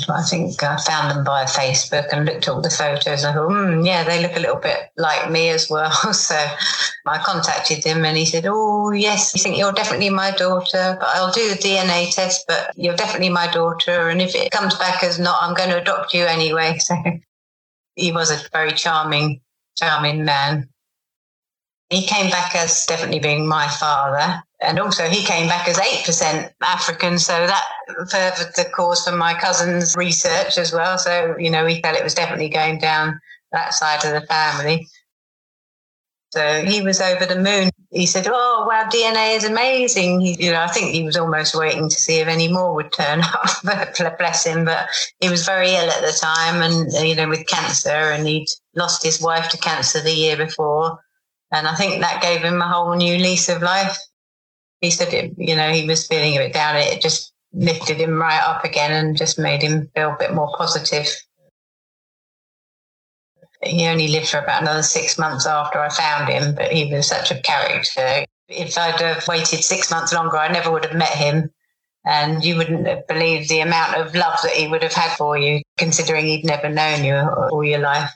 I 0.08 0.22
think 0.22 0.62
I 0.62 0.78
found 0.78 1.10
them 1.10 1.26
via 1.26 1.46
Facebook 1.46 2.10
and 2.12 2.26
looked 2.26 2.48
at 2.48 2.50
all 2.50 2.62
the 2.62 2.70
photos. 2.70 3.24
I 3.24 3.34
thought, 3.34 3.50
mm, 3.50 3.86
yeah, 3.86 4.04
they 4.04 4.22
look 4.22 4.36
a 4.36 4.40
little 4.40 4.60
bit 4.60 4.78
like 4.98 5.32
me 5.32 5.50
as 5.50 5.70
well. 5.70 5.92
So 6.14 6.36
I 7.08 7.18
contacted 7.18 7.84
him 7.84 8.06
and 8.06 8.16
he 8.16 8.26
said, 8.26 8.46
oh, 8.48 8.92
yes, 8.92 9.34
I 9.36 9.40
think 9.40 9.58
you're 9.58 9.72
definitely 9.72 10.12
my 10.12 10.32
daughter, 10.32 10.96
but 11.00 11.10
I'll 11.16 11.32
do 11.32 11.50
the 11.50 11.56
DNA 11.56 12.14
test, 12.14 12.46
but 12.48 12.72
you're 12.76 12.96
definitely 12.96 13.30
my 13.30 13.48
daughter. 13.48 14.10
And 14.10 14.22
if 14.22 14.36
it 14.36 14.52
comes 14.52 14.76
back 14.76 15.04
as 15.04 15.18
not, 15.18 15.42
I'm 15.42 15.56
going 15.56 15.70
to 15.70 15.82
adopt 15.82 16.14
you 16.14 16.26
anyway. 16.26 16.78
So 16.90 16.96
he 17.96 18.12
was 18.12 18.32
a 18.32 18.48
very 18.54 18.72
charming, 18.72 19.42
charming 19.76 20.24
man. 20.24 20.70
He 21.90 22.06
came 22.06 22.30
back 22.30 22.56
as 22.56 22.86
definitely 22.86 23.20
being 23.20 23.48
my 23.48 23.68
father 23.68 24.44
And 24.62 24.78
also, 24.78 25.06
he 25.06 25.24
came 25.24 25.48
back 25.48 25.68
as 25.70 25.78
8% 25.78 26.52
African. 26.62 27.18
So 27.18 27.32
that 27.32 27.66
furthered 28.12 28.54
the 28.56 28.70
cause 28.76 29.06
for 29.06 29.16
my 29.16 29.34
cousin's 29.34 29.96
research 29.96 30.58
as 30.58 30.74
well. 30.74 30.98
So, 30.98 31.36
you 31.40 31.50
know, 31.50 31.66
we 31.66 31.82
felt 31.82 31.98
it 31.98 32.04
was 32.04 32.14
definitely 32.14 32.50
going 32.50 32.80
down 32.80 33.20
that 33.54 33.74
side 33.74 34.04
of 34.04 34.12
the 34.12 34.28
family. 34.28 34.88
So 36.32 36.64
he 36.64 36.82
was 36.82 37.02
over 37.02 37.26
the 37.26 37.40
moon. 37.40 37.72
He 37.92 38.06
said, 38.06 38.28
"Oh, 38.30 38.66
wow, 38.70 38.88
DNA 38.88 39.36
is 39.36 39.44
amazing." 39.44 40.20
He, 40.20 40.46
you 40.46 40.52
know, 40.52 40.62
I 40.62 40.68
think 40.68 40.92
he 40.92 41.02
was 41.02 41.18
almost 41.18 41.56
waiting 41.56 41.90
to 41.90 41.96
see 41.96 42.20
if 42.20 42.28
any 42.28 42.48
more 42.48 42.76
would 42.76 42.94
turn 42.94 43.22
up. 43.24 43.50
But 43.64 44.18
bless 44.20 44.46
him, 44.46 44.64
but 44.64 44.90
he 45.20 45.30
was 45.30 45.46
very 45.46 45.70
ill 45.70 45.90
at 45.90 46.02
the 46.02 46.16
time, 46.22 46.62
and 46.62 46.92
you 47.08 47.16
know, 47.16 47.28
with 47.28 47.48
cancer, 47.48 47.90
and 47.90 48.28
he'd 48.28 48.48
lost 48.76 49.04
his 49.04 49.20
wife 49.20 49.50
to 49.50 49.58
cancer 49.58 50.02
the 50.02 50.14
year 50.14 50.38
before, 50.38 51.00
and 51.52 51.68
I 51.68 51.74
think 51.74 52.00
that 52.02 52.22
gave 52.22 52.42
him 52.42 52.62
a 52.62 52.68
whole 52.68 52.96
new 52.96 53.18
lease 53.18 53.50
of 53.50 53.64
life. 53.64 53.98
He 54.82 54.92
said, 54.92 55.14
it, 55.14 55.34
you 55.38 55.56
know, 55.56 55.72
he 55.72 55.86
was 55.86 56.08
feeling 56.08 56.36
a 56.36 56.40
bit 56.40 56.54
down. 56.54 56.76
It 56.78 57.02
just 57.02 57.34
lifted 57.52 57.98
him 57.98 58.20
right 58.20 58.42
up 58.42 58.64
again 58.64 58.92
and 58.92 59.18
just 59.18 59.40
made 59.40 59.62
him 59.62 59.90
feel 59.96 60.12
a 60.12 60.18
bit 60.18 60.34
more 60.34 60.54
positive 60.58 61.08
he 63.64 63.88
only 63.88 64.08
lived 64.08 64.30
for 64.30 64.40
about 64.40 64.62
another 64.62 64.84
six 64.84 65.18
months 65.18 65.46
after 65.46 65.80
I 65.80 65.90
found 65.90 66.30
him, 66.30 66.56
but 66.56 66.72
he 66.72 66.94
was 66.94 67.08
such 67.08 67.32
a 67.32 67.42
character. 67.42 68.26
If 68.48 68.78
I'd 68.78 69.00
have 69.02 69.28
waited 69.28 69.64
six 69.64 69.92
months 69.92 70.14
longer, 70.14 70.38
I 70.38 70.52
never 70.52 70.72
would 70.72 70.86
have 70.86 70.96
met 70.96 71.10
him. 71.10 71.52
And 72.06 72.44
you 72.44 72.56
wouldn't 72.56 72.88
have 72.88 73.06
believed 73.08 73.50
the 73.50 73.60
amount 73.60 73.96
of 73.96 74.16
love 74.16 74.40
that 74.44 74.54
he 74.54 74.68
would 74.68 74.82
have 74.82 74.94
had 74.94 75.16
for 75.18 75.38
you, 75.38 75.62
considering 75.78 76.26
he'd 76.26 76.46
never 76.46 76.70
known 76.70 77.04
you 77.04 77.16
all 77.16 77.64
your 77.64 77.80
life. 77.80 78.10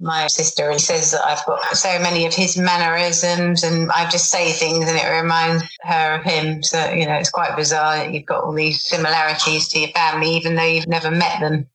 My 0.00 0.26
sister 0.26 0.76
says 0.78 1.12
that 1.12 1.24
I've 1.24 1.44
got 1.46 1.62
so 1.76 1.98
many 2.00 2.26
of 2.26 2.34
his 2.34 2.56
mannerisms 2.58 3.62
and 3.62 3.90
I 3.92 4.08
just 4.10 4.30
say 4.30 4.52
things 4.52 4.88
and 4.88 4.98
it 4.98 5.08
reminds 5.08 5.64
her 5.82 6.16
of 6.16 6.24
him. 6.24 6.62
So, 6.62 6.90
you 6.90 7.06
know, 7.06 7.14
it's 7.14 7.30
quite 7.30 7.56
bizarre. 7.56 7.96
that 7.96 8.12
You've 8.12 8.26
got 8.26 8.44
all 8.44 8.52
these 8.52 8.84
similarities 8.84 9.68
to 9.68 9.78
your 9.78 9.90
family, 9.90 10.30
even 10.30 10.56
though 10.56 10.64
you've 10.64 10.88
never 10.88 11.10
met 11.10 11.40
them. 11.40 11.68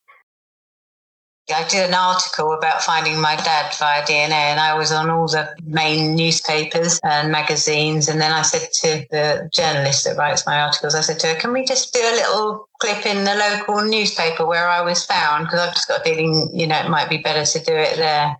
I 1.51 1.67
did 1.67 1.87
an 1.87 1.95
article 1.95 2.53
about 2.53 2.83
finding 2.83 3.19
my 3.19 3.35
dad 3.35 3.73
via 3.77 4.03
DNA, 4.03 4.31
and 4.31 4.59
I 4.59 4.75
was 4.75 4.91
on 4.91 5.09
all 5.09 5.27
the 5.27 5.49
main 5.65 6.15
newspapers 6.15 6.99
and 7.03 7.31
magazines. 7.31 8.07
And 8.07 8.21
then 8.21 8.31
I 8.31 8.43
said 8.43 8.69
to 8.81 9.05
the 9.09 9.49
journalist 9.51 10.03
that 10.05 10.17
writes 10.17 10.45
my 10.45 10.59
articles, 10.61 10.95
I 10.95 11.01
said 11.01 11.19
to 11.19 11.27
her, 11.27 11.35
"Can 11.35 11.53
we 11.53 11.65
just 11.65 11.93
do 11.93 11.99
a 11.99 12.15
little 12.15 12.69
clip 12.79 13.05
in 13.05 13.23
the 13.23 13.35
local 13.35 13.81
newspaper 13.83 14.45
where 14.45 14.67
I 14.67 14.81
was 14.81 15.05
found? 15.05 15.45
Because 15.45 15.59
I've 15.59 15.73
just 15.73 15.87
got 15.87 16.01
a 16.01 16.03
feeling, 16.03 16.49
you 16.53 16.67
know, 16.67 16.79
it 16.79 16.89
might 16.89 17.09
be 17.09 17.17
better 17.17 17.45
to 17.45 17.59
do 17.59 17.73
it 17.75 17.97
there." 17.97 18.37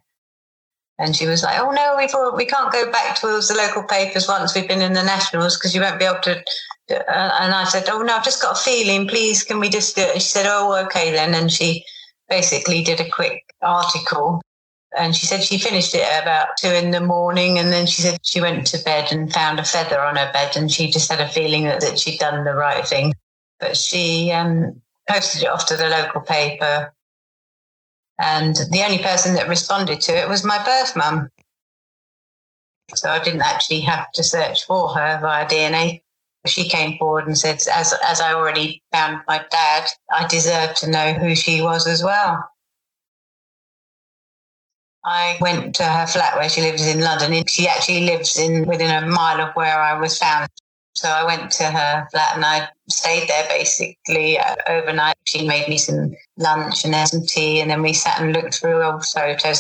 And 1.00 1.16
she 1.16 1.26
was 1.26 1.44
like, 1.44 1.60
"Oh 1.60 1.72
no, 1.72 1.96
we 1.98 2.08
we 2.36 2.46
can't 2.46 2.72
go 2.72 2.92
back 2.92 3.20
towards 3.20 3.48
the 3.48 3.56
local 3.56 3.84
papers 3.84 4.28
once 4.28 4.54
we've 4.54 4.68
been 4.68 4.82
in 4.82 4.94
the 4.94 5.04
nationals 5.04 5.58
because 5.58 5.74
you 5.74 5.82
won't 5.82 6.00
be 6.00 6.06
able 6.06 6.20
to." 6.22 6.44
Uh, 6.90 7.38
and 7.40 7.54
I 7.54 7.64
said, 7.66 7.90
"Oh 7.90 8.02
no, 8.02 8.16
I've 8.16 8.26
just 8.26 8.42
got 8.42 8.60
a 8.60 8.64
feeling. 8.64 9.08
Please, 9.08 9.44
can 9.44 9.60
we 9.60 9.70
just 9.70 9.96
do 9.96 10.02
it?" 10.02 10.14
And 10.14 10.22
she 10.22 10.28
said, 10.28 10.46
"Oh, 10.48 10.76
okay 10.86 11.12
then." 11.12 11.34
And 11.34 11.52
she 11.52 11.86
basically 12.30 12.84
did 12.84 13.00
a 13.00 13.10
quick 13.10 13.44
article 13.62 14.42
and 14.98 15.16
she 15.16 15.26
said 15.26 15.44
she 15.44 15.58
finished 15.58 15.94
it 15.94 16.02
at 16.02 16.24
about 16.24 16.50
two 16.58 16.70
in 16.70 16.92
the 16.92 17.00
morning 17.00 17.60
and 17.60 17.72
then 17.72 17.86
she 17.86 18.02
said 18.02 18.20
she 18.24 18.42
went 18.42 18.66
to 18.68 18.84
bed 18.84 19.12
and 19.12 19.32
found 19.32 19.60
a 19.60 19.64
feather 19.64 20.00
on 20.00 20.16
her 20.16 20.32
bed 20.34 20.56
and 20.56 20.72
she 20.72 20.90
just 20.90 21.12
had 21.12 21.22
a 21.22 21.28
feeling 21.28 21.66
that, 21.66 21.82
that 21.82 22.00
she'd 22.00 22.20
done 22.20 22.44
the 22.44 22.54
right 22.54 22.88
thing. 22.88 23.14
But 23.60 23.78
she 23.78 24.32
um, 24.32 24.82
posted 25.08 25.44
it 25.44 25.50
off 25.50 25.68
to 25.68 25.76
the 25.76 25.90
local 25.90 26.22
paper 26.22 26.94
and 28.20 28.56
the 28.72 28.84
only 28.84 28.98
person 28.98 29.36
that 29.36 29.48
responded 29.48 30.02
to 30.02 30.12
it 30.12 30.28
was 30.28 30.44
my 30.44 30.64
birth 30.64 30.96
mum. 30.96 31.30
So 32.96 33.10
i 33.10 33.24
didn't 33.24 33.42
actually 33.42 33.82
have 33.82 34.12
to 34.14 34.24
search 34.24 34.66
for 34.66 34.90
her 34.90 35.20
via 35.22 35.46
dna 35.46 36.02
she 36.50 36.68
came 36.68 36.98
forward 36.98 37.28
and 37.28 37.38
said, 37.38 37.62
as, 37.74 37.94
as 38.08 38.22
I 38.22 38.34
already 38.34 38.82
found 38.92 39.22
my 39.28 39.46
dad, 39.50 39.88
I 40.12 40.28
deserve 40.28 40.76
to 40.76 40.90
know 40.90 41.14
who 41.14 41.36
she 41.36 41.62
was 41.62 41.88
as 41.88 42.04
well. 42.04 42.50
I 45.04 45.38
went 45.40 45.76
to 45.76 45.84
her 45.84 46.06
flat 46.08 46.36
where 46.36 46.50
she 46.50 46.62
lives 46.62 46.86
in 46.86 47.02
London. 47.02 47.34
And 47.34 47.50
She 47.50 47.68
actually 47.68 48.06
lives 48.06 48.38
in 48.38 48.68
within 48.68 48.92
a 48.92 49.08
mile 49.08 49.42
of 49.42 49.56
where 49.56 49.80
I 49.80 49.98
was 50.00 50.18
found. 50.18 50.50
So 50.94 51.08
I 51.08 51.24
went 51.24 51.52
to 51.52 51.64
her 51.64 52.08
flat 52.12 52.36
and 52.36 52.44
I 52.44 52.68
stayed 52.90 53.30
there 53.30 53.46
basically 53.48 54.38
uh, 54.38 54.56
overnight. 54.68 55.16
She 55.26 55.48
made 55.48 55.70
me 55.70 55.78
some 55.78 56.14
lunch 56.38 56.84
and 56.84 56.94
then 56.94 57.08
some 57.08 57.26
tea, 57.26 57.62
and 57.62 57.72
then 57.72 57.82
we 57.82 57.94
sat 57.94 58.20
and 58.20 58.34
looked 58.34 58.56
through 58.56 58.84
old 58.84 59.06
photos. 59.06 59.60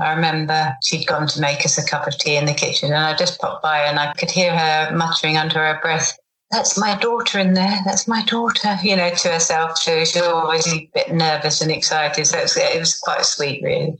I 0.00 0.12
remember 0.12 0.76
she'd 0.82 1.06
gone 1.06 1.26
to 1.26 1.40
make 1.40 1.64
us 1.64 1.76
a 1.76 1.84
cup 1.84 2.06
of 2.06 2.16
tea 2.16 2.36
in 2.36 2.46
the 2.46 2.54
kitchen, 2.54 2.92
and 2.92 3.04
I 3.04 3.16
just 3.16 3.40
popped 3.40 3.62
by 3.62 3.80
and 3.80 3.98
I 3.98 4.12
could 4.12 4.30
hear 4.30 4.56
her 4.56 4.94
muttering 4.94 5.36
under 5.36 5.58
her 5.58 5.80
breath, 5.80 6.16
That's 6.52 6.78
my 6.78 6.96
daughter 6.96 7.40
in 7.40 7.54
there. 7.54 7.80
That's 7.84 8.06
my 8.06 8.24
daughter, 8.24 8.78
you 8.82 8.96
know, 8.96 9.10
to 9.10 9.28
herself. 9.28 9.78
She, 9.80 10.04
she 10.04 10.20
was 10.20 10.28
always 10.28 10.72
a 10.72 10.88
bit 10.94 11.12
nervous 11.12 11.60
and 11.60 11.72
excited. 11.72 12.26
So 12.26 12.38
it 12.38 12.42
was, 12.42 12.56
it 12.56 12.78
was 12.78 12.96
quite 12.96 13.24
sweet, 13.24 13.62
really. 13.62 13.98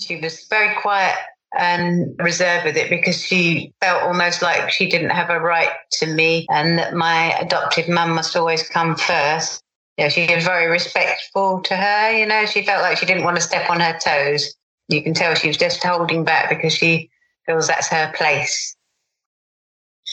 She 0.00 0.16
was 0.16 0.46
very 0.48 0.74
quiet 0.80 1.16
and 1.58 2.14
reserved 2.18 2.64
with 2.64 2.76
it 2.76 2.88
because 2.88 3.20
she 3.22 3.72
felt 3.80 4.04
almost 4.04 4.40
like 4.42 4.70
she 4.70 4.88
didn't 4.88 5.10
have 5.10 5.28
a 5.28 5.40
right 5.40 5.70
to 5.92 6.06
me 6.06 6.46
and 6.50 6.78
that 6.78 6.94
my 6.94 7.32
adopted 7.38 7.88
mum 7.88 8.14
must 8.14 8.36
always 8.36 8.66
come 8.66 8.96
first. 8.96 9.62
Know, 9.98 10.08
she 10.08 10.32
was 10.32 10.44
very 10.44 10.70
respectful 10.70 11.60
to 11.62 11.76
her, 11.76 12.12
you 12.12 12.24
know, 12.24 12.46
she 12.46 12.62
felt 12.62 12.82
like 12.82 12.98
she 12.98 13.06
didn't 13.06 13.24
want 13.24 13.36
to 13.36 13.42
step 13.42 13.68
on 13.68 13.80
her 13.80 13.98
toes 13.98 14.54
you 14.88 15.02
can 15.02 15.14
tell 15.14 15.34
she 15.34 15.48
was 15.48 15.56
just 15.56 15.84
holding 15.84 16.24
back 16.24 16.48
because 16.48 16.72
she 16.72 17.10
feels 17.46 17.68
that's 17.68 17.88
her 17.88 18.12
place. 18.16 18.74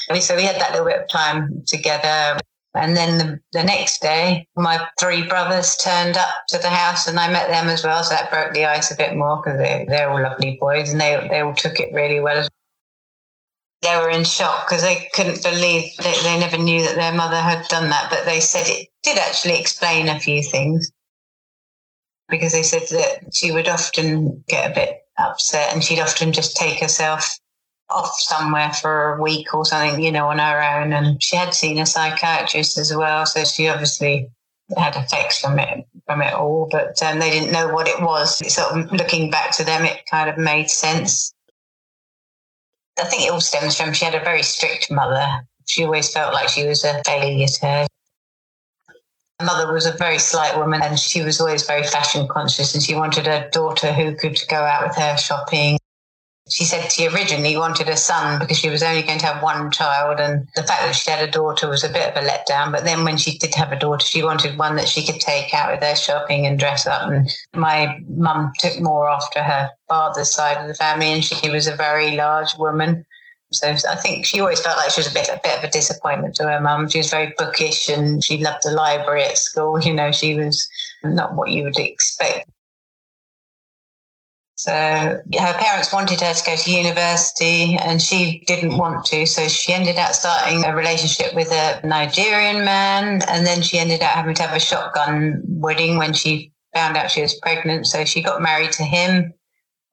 And 0.09 0.21
So 0.21 0.35
we 0.35 0.43
had 0.43 0.59
that 0.59 0.71
little 0.71 0.85
bit 0.85 1.01
of 1.01 1.09
time 1.09 1.63
together. 1.65 2.37
And 2.75 2.95
then 2.95 3.17
the, 3.17 3.39
the 3.53 3.63
next 3.63 4.01
day, 4.01 4.47
my 4.57 4.85
three 4.99 5.25
brothers 5.25 5.77
turned 5.77 6.17
up 6.17 6.29
to 6.49 6.57
the 6.57 6.69
house 6.69 7.07
and 7.07 7.17
I 7.17 7.31
met 7.31 7.47
them 7.47 7.69
as 7.69 7.85
well. 7.85 8.03
So 8.03 8.13
that 8.13 8.29
broke 8.29 8.53
the 8.53 8.65
ice 8.65 8.91
a 8.91 8.97
bit 8.97 9.15
more 9.15 9.41
because 9.41 9.57
they, 9.57 9.85
they're 9.87 10.09
all 10.09 10.21
lovely 10.21 10.57
boys 10.59 10.91
and 10.91 10.99
they, 10.99 11.25
they 11.29 11.39
all 11.39 11.53
took 11.53 11.79
it 11.79 11.93
really 11.93 12.19
well. 12.19 12.45
They 13.81 13.95
were 13.97 14.09
in 14.09 14.25
shock 14.25 14.67
because 14.67 14.81
they 14.81 15.09
couldn't 15.13 15.41
believe 15.41 15.95
they, 15.97 16.13
they 16.23 16.39
never 16.39 16.57
knew 16.57 16.83
that 16.83 16.95
their 16.95 17.13
mother 17.13 17.37
had 17.37 17.65
done 17.69 17.89
that. 17.89 18.09
But 18.09 18.25
they 18.25 18.41
said 18.41 18.67
it 18.67 18.89
did 19.03 19.17
actually 19.17 19.57
explain 19.57 20.09
a 20.09 20.19
few 20.19 20.43
things 20.43 20.91
because 22.29 22.53
they 22.53 22.63
said 22.63 22.83
that 22.91 23.33
she 23.33 23.51
would 23.51 23.67
often 23.67 24.43
get 24.47 24.71
a 24.71 24.73
bit 24.73 25.01
upset 25.17 25.73
and 25.73 25.83
she'd 25.83 25.99
often 25.99 26.31
just 26.31 26.55
take 26.55 26.79
herself 26.79 27.39
off 27.89 28.19
somewhere 28.19 28.71
for 28.73 29.15
a 29.15 29.21
week 29.21 29.53
or 29.53 29.65
something, 29.65 30.01
you 30.01 30.11
know, 30.11 30.29
on 30.29 30.39
her 30.39 30.61
own. 30.61 30.93
And 30.93 31.21
she 31.21 31.35
had 31.35 31.53
seen 31.53 31.77
a 31.77 31.85
psychiatrist 31.85 32.77
as 32.77 32.95
well, 32.95 33.25
so 33.25 33.43
she 33.43 33.67
obviously 33.67 34.29
had 34.75 34.95
effects 34.95 35.39
from 35.39 35.59
it 35.59 35.85
from 36.05 36.21
it 36.21 36.33
all. 36.33 36.67
But 36.71 37.01
um, 37.03 37.19
they 37.19 37.29
didn't 37.29 37.51
know 37.51 37.73
what 37.73 37.87
it 37.87 38.01
was. 38.01 38.37
Sort 38.53 38.71
of 38.71 38.91
looking 38.91 39.29
back 39.29 39.55
to 39.57 39.63
them, 39.63 39.85
it 39.85 40.01
kind 40.09 40.29
of 40.29 40.37
made 40.37 40.69
sense. 40.69 41.33
I 42.99 43.03
think 43.05 43.23
it 43.23 43.31
all 43.31 43.41
stems 43.41 43.77
from 43.77 43.93
she 43.93 44.05
had 44.05 44.15
a 44.15 44.23
very 44.23 44.43
strict 44.43 44.89
mother. 44.89 45.45
She 45.67 45.83
always 45.83 46.11
felt 46.11 46.33
like 46.33 46.47
she 46.47 46.65
was 46.65 46.83
a 46.83 47.01
failure 47.05 47.47
to 47.47 47.65
her. 47.65 47.87
Mother 49.45 49.71
was 49.71 49.85
a 49.85 49.91
very 49.91 50.19
slight 50.19 50.57
woman 50.57 50.81
and 50.81 50.99
she 50.99 51.21
was 51.21 51.39
always 51.39 51.65
very 51.65 51.83
fashion 51.83 52.27
conscious 52.27 52.73
and 52.73 52.83
she 52.83 52.95
wanted 52.95 53.27
a 53.27 53.49
daughter 53.51 53.93
who 53.93 54.15
could 54.15 54.39
go 54.49 54.57
out 54.57 54.87
with 54.87 54.95
her 54.97 55.15
shopping. 55.17 55.77
She 56.49 56.63
said 56.63 56.91
she 56.91 57.07
originally 57.07 57.57
wanted 57.57 57.89
a 57.89 57.97
son 57.97 58.39
because 58.39 58.59
she 58.59 58.69
was 58.69 58.83
only 58.83 59.01
going 59.01 59.17
to 59.17 59.25
have 59.25 59.41
one 59.41 59.71
child 59.71 60.19
and 60.19 60.47
the 60.55 60.61
fact 60.61 60.81
that 60.81 60.95
she 60.95 61.09
had 61.09 61.27
a 61.27 61.31
daughter 61.31 61.67
was 61.67 61.83
a 61.83 61.89
bit 61.89 62.15
of 62.15 62.23
a 62.23 62.27
letdown. 62.27 62.71
But 62.71 62.83
then 62.83 63.03
when 63.03 63.17
she 63.17 63.37
did 63.37 63.55
have 63.55 63.71
a 63.71 63.79
daughter, 63.79 64.05
she 64.05 64.23
wanted 64.23 64.57
one 64.57 64.75
that 64.75 64.87
she 64.87 65.05
could 65.05 65.19
take 65.19 65.53
out 65.55 65.71
with 65.71 65.83
her 65.83 65.95
shopping 65.95 66.45
and 66.45 66.59
dress 66.59 66.85
up. 66.85 67.09
And 67.09 67.31
my 67.55 67.99
mum 68.07 68.51
took 68.59 68.79
more 68.79 69.09
after 69.09 69.41
her 69.41 69.71
father's 69.87 70.33
side 70.33 70.57
of 70.57 70.67
the 70.67 70.75
family 70.75 71.07
and 71.07 71.23
she 71.23 71.49
was 71.49 71.65
a 71.65 71.75
very 71.75 72.15
large 72.15 72.55
woman. 72.59 73.05
So 73.59 73.69
I 73.89 73.95
think 73.95 74.25
she 74.25 74.39
always 74.39 74.59
felt 74.59 74.77
like 74.77 74.91
she 74.91 74.99
was 74.99 75.07
a 75.07 75.13
bit 75.13 75.29
a 75.29 75.39
bit 75.43 75.57
of 75.57 75.63
a 75.63 75.69
disappointment 75.69 76.35
to 76.35 76.43
her 76.43 76.59
mum. 76.59 76.89
She 76.89 76.99
was 76.99 77.09
very 77.09 77.33
bookish 77.37 77.89
and 77.89 78.23
she 78.23 78.37
loved 78.37 78.63
the 78.63 78.71
library 78.71 79.23
at 79.23 79.37
school. 79.37 79.79
You 79.85 79.93
know, 79.93 80.11
she 80.11 80.35
was 80.35 80.67
not 81.03 81.35
what 81.35 81.51
you 81.51 81.63
would 81.63 81.77
expect. 81.77 82.49
So 84.57 84.71
her 84.71 85.53
parents 85.59 85.93
wanted 85.93 86.21
her 86.21 86.33
to 86.33 86.45
go 86.45 86.55
to 86.55 86.71
university 86.71 87.77
and 87.77 88.01
she 88.01 88.43
didn't 88.47 88.77
want 88.77 89.05
to. 89.07 89.25
So 89.27 89.47
she 89.47 89.73
ended 89.73 89.97
up 89.97 90.13
starting 90.13 90.63
a 90.63 90.75
relationship 90.75 91.35
with 91.35 91.51
a 91.51 91.81
Nigerian 91.85 92.65
man. 92.65 93.21
And 93.27 93.45
then 93.45 93.61
she 93.61 93.77
ended 93.77 94.01
up 94.01 94.11
having 94.11 94.33
to 94.35 94.43
have 94.43 94.55
a 94.55 94.59
shotgun 94.59 95.43
wedding 95.45 95.97
when 95.97 96.13
she 96.13 96.51
found 96.73 96.97
out 96.97 97.11
she 97.11 97.21
was 97.21 97.35
pregnant. 97.35 97.85
So 97.85 98.05
she 98.05 98.23
got 98.23 98.41
married 98.41 98.71
to 98.73 98.83
him 98.83 99.33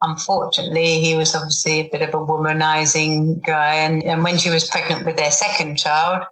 unfortunately, 0.03 1.01
he 1.01 1.15
was 1.17 1.35
obviously 1.35 1.81
a 1.81 1.89
bit 1.89 2.03
of 2.03 2.11
a 2.11 2.27
womanizing 2.27 3.45
guy. 3.45 3.77
And, 3.77 4.03
and 4.03 4.23
when 4.23 4.37
she 4.37 4.51
was 4.51 4.69
pregnant 4.69 5.07
with 5.07 5.17
their 5.17 5.31
second 5.31 5.77
child, 5.77 6.25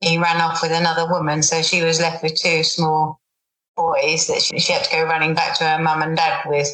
he 0.00 0.18
ran 0.18 0.40
off 0.40 0.60
with 0.60 0.72
another 0.72 1.10
woman. 1.10 1.42
So 1.42 1.62
she 1.62 1.82
was 1.82 2.00
left 2.00 2.22
with 2.22 2.34
two 2.34 2.62
small 2.64 3.20
boys 3.76 4.26
that 4.26 4.42
she, 4.42 4.58
she 4.58 4.72
had 4.72 4.84
to 4.84 4.90
go 4.90 5.04
running 5.04 5.34
back 5.34 5.56
to 5.58 5.64
her 5.64 5.82
mum 5.82 6.02
and 6.02 6.16
dad 6.16 6.42
with. 6.46 6.68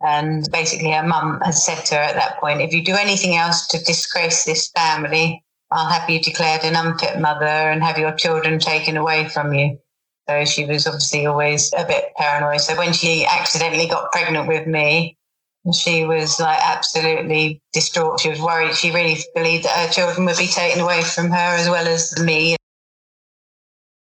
And 0.00 0.46
basically, 0.50 0.90
her 0.92 1.06
mum 1.06 1.40
had 1.42 1.54
said 1.54 1.84
to 1.86 1.94
her 1.94 2.00
at 2.00 2.16
that 2.16 2.38
point, 2.40 2.60
if 2.60 2.72
you 2.72 2.84
do 2.84 2.94
anything 2.94 3.36
else 3.36 3.66
to 3.68 3.78
disgrace 3.78 4.44
this 4.44 4.70
family, 4.70 5.42
I'll 5.70 5.88
have 5.88 6.08
you 6.08 6.20
declared 6.20 6.64
an 6.64 6.76
unfit 6.76 7.18
mother 7.18 7.46
and 7.46 7.82
have 7.82 7.98
your 7.98 8.12
children 8.12 8.58
taken 8.58 8.96
away 8.96 9.28
from 9.28 9.52
you. 9.52 9.78
So 10.28 10.44
she 10.44 10.66
was 10.66 10.86
obviously 10.86 11.26
always 11.26 11.72
a 11.72 11.84
bit 11.84 12.12
paranoid. 12.16 12.60
So 12.60 12.76
when 12.76 12.92
she 12.92 13.24
accidentally 13.26 13.86
got 13.86 14.12
pregnant 14.12 14.48
with 14.48 14.66
me, 14.66 15.16
she 15.74 16.04
was 16.04 16.38
like 16.38 16.58
absolutely 16.62 17.60
distraught. 17.72 18.20
She 18.20 18.30
was 18.30 18.40
worried. 18.40 18.74
She 18.74 18.92
really 18.92 19.18
believed 19.34 19.64
that 19.64 19.86
her 19.86 19.92
children 19.92 20.26
would 20.26 20.38
be 20.38 20.46
taken 20.46 20.80
away 20.80 21.02
from 21.02 21.30
her 21.30 21.56
as 21.56 21.68
well 21.68 21.86
as 21.86 22.18
me. 22.20 22.56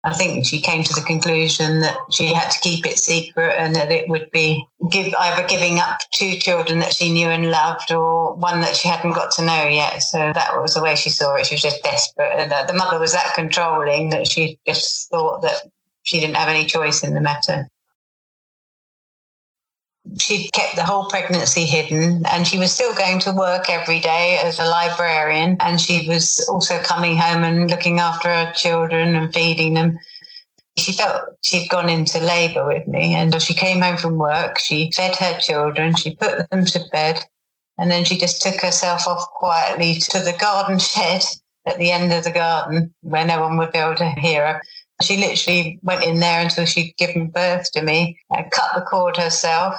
I 0.04 0.14
think 0.14 0.46
she 0.46 0.62
came 0.62 0.84
to 0.84 0.94
the 0.94 1.02
conclusion 1.02 1.80
that 1.80 1.98
she 2.12 2.28
had 2.28 2.50
to 2.50 2.60
keep 2.60 2.86
it 2.86 3.00
secret 3.00 3.56
and 3.58 3.76
that 3.76 3.92
it 3.92 4.08
would 4.08 4.30
be 4.30 4.64
give, 4.92 5.12
either 5.18 5.48
giving 5.48 5.80
up 5.80 5.98
two 6.14 6.36
children 6.36 6.78
that 6.80 6.94
she 6.94 7.12
knew 7.12 7.28
and 7.28 7.50
loved 7.50 7.92
or 7.92 8.36
one 8.36 8.62
that 8.62 8.76
she 8.76 8.88
hadn't 8.88 9.14
got 9.14 9.32
to 9.32 9.46
know 9.46 9.64
yet. 9.68 10.04
So 10.04 10.32
that 10.32 10.62
was 10.62 10.76
the 10.76 10.84
way 10.84 10.96
she 10.96 11.10
saw 11.10 11.36
it. 11.36 11.48
She 11.48 11.56
was 11.56 11.64
just 11.64 11.82
desperate. 11.82 12.34
And 12.38 12.54
uh, 12.54 12.66
the 12.66 12.74
mother 12.74 13.00
was 13.00 13.14
that 13.14 13.34
controlling 13.34 14.10
that 14.10 14.28
she 14.28 14.60
just 14.68 15.10
thought 15.10 15.42
that 15.42 15.64
she 16.04 16.20
didn't 16.20 16.36
have 16.36 16.50
any 16.50 16.66
choice 16.66 17.04
in 17.04 17.16
the 17.16 17.22
matter 17.22 17.68
she'd 20.20 20.52
kept 20.54 20.76
the 20.76 20.84
whole 20.84 21.10
pregnancy 21.10 21.66
hidden 21.66 22.26
and 22.32 22.48
she 22.48 22.58
was 22.58 22.72
still 22.72 22.94
going 22.94 23.20
to 23.20 23.32
work 23.32 23.70
every 23.70 24.00
day 24.00 24.40
as 24.44 24.60
a 24.60 24.66
librarian. 24.66 25.58
And 25.60 25.80
she 25.80 26.08
was 26.08 26.46
also 26.50 26.80
coming 26.80 27.18
home 27.18 27.44
and 27.44 27.70
looking 27.70 28.00
after 28.00 28.30
her 28.30 28.52
children 28.54 29.16
and 29.16 29.34
feeding 29.34 29.74
them. 29.74 29.98
She 30.78 30.92
felt 30.92 31.24
she'd 31.42 31.70
gone 31.70 31.90
into 31.90 32.20
labor 32.20 32.66
with 32.66 32.88
me 32.88 33.16
and 33.16 33.34
as 33.34 33.44
she 33.44 33.54
came 33.54 33.82
home 33.82 33.96
from 33.96 34.18
work 34.18 34.60
she 34.60 34.92
fed 34.92 35.16
her 35.16 35.40
children 35.40 35.96
she 35.96 36.16
put 36.16 36.50
them 36.50 36.66
to 36.66 36.82
bed 36.92 37.24
and 37.78 37.90
then 37.90 38.04
she 38.04 38.18
just 38.18 38.42
took 38.42 38.60
herself 38.60 39.08
off 39.08 39.26
quietly 39.36 39.96
to 39.96 40.20
the 40.20 40.36
garden 40.38 40.78
shed 40.78 41.24
at 41.66 41.78
the 41.78 41.92
end 41.92 42.12
of 42.12 42.26
the 42.26 42.32
garden 42.32 42.94
where 43.02 43.26
no 43.26 43.40
one 43.40 43.58
would 43.58 43.72
be 43.72 43.80
able 43.80 43.96
to 43.96 44.10
hear 44.20 44.46
her. 44.46 44.62
She 45.02 45.16
literally 45.18 45.80
went 45.82 46.04
in 46.04 46.20
there 46.20 46.42
until 46.42 46.66
she'd 46.66 46.96
given 46.98 47.28
birth 47.28 47.72
to 47.72 47.82
me 47.82 48.20
and 48.30 48.52
cut 48.52 48.76
the 48.76 48.82
cord 48.82 49.16
herself 49.16 49.76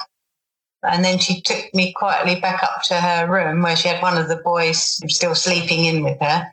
and 0.87 1.03
then 1.03 1.17
she 1.19 1.41
took 1.41 1.73
me 1.73 1.93
quietly 1.93 2.39
back 2.39 2.63
up 2.63 2.81
to 2.83 2.95
her 2.95 3.27
room 3.27 3.61
where 3.61 3.75
she 3.75 3.87
had 3.87 4.01
one 4.01 4.17
of 4.17 4.29
the 4.29 4.37
boys 4.37 4.99
still 5.11 5.35
sleeping 5.35 5.85
in 5.85 6.03
with 6.03 6.19
her. 6.21 6.51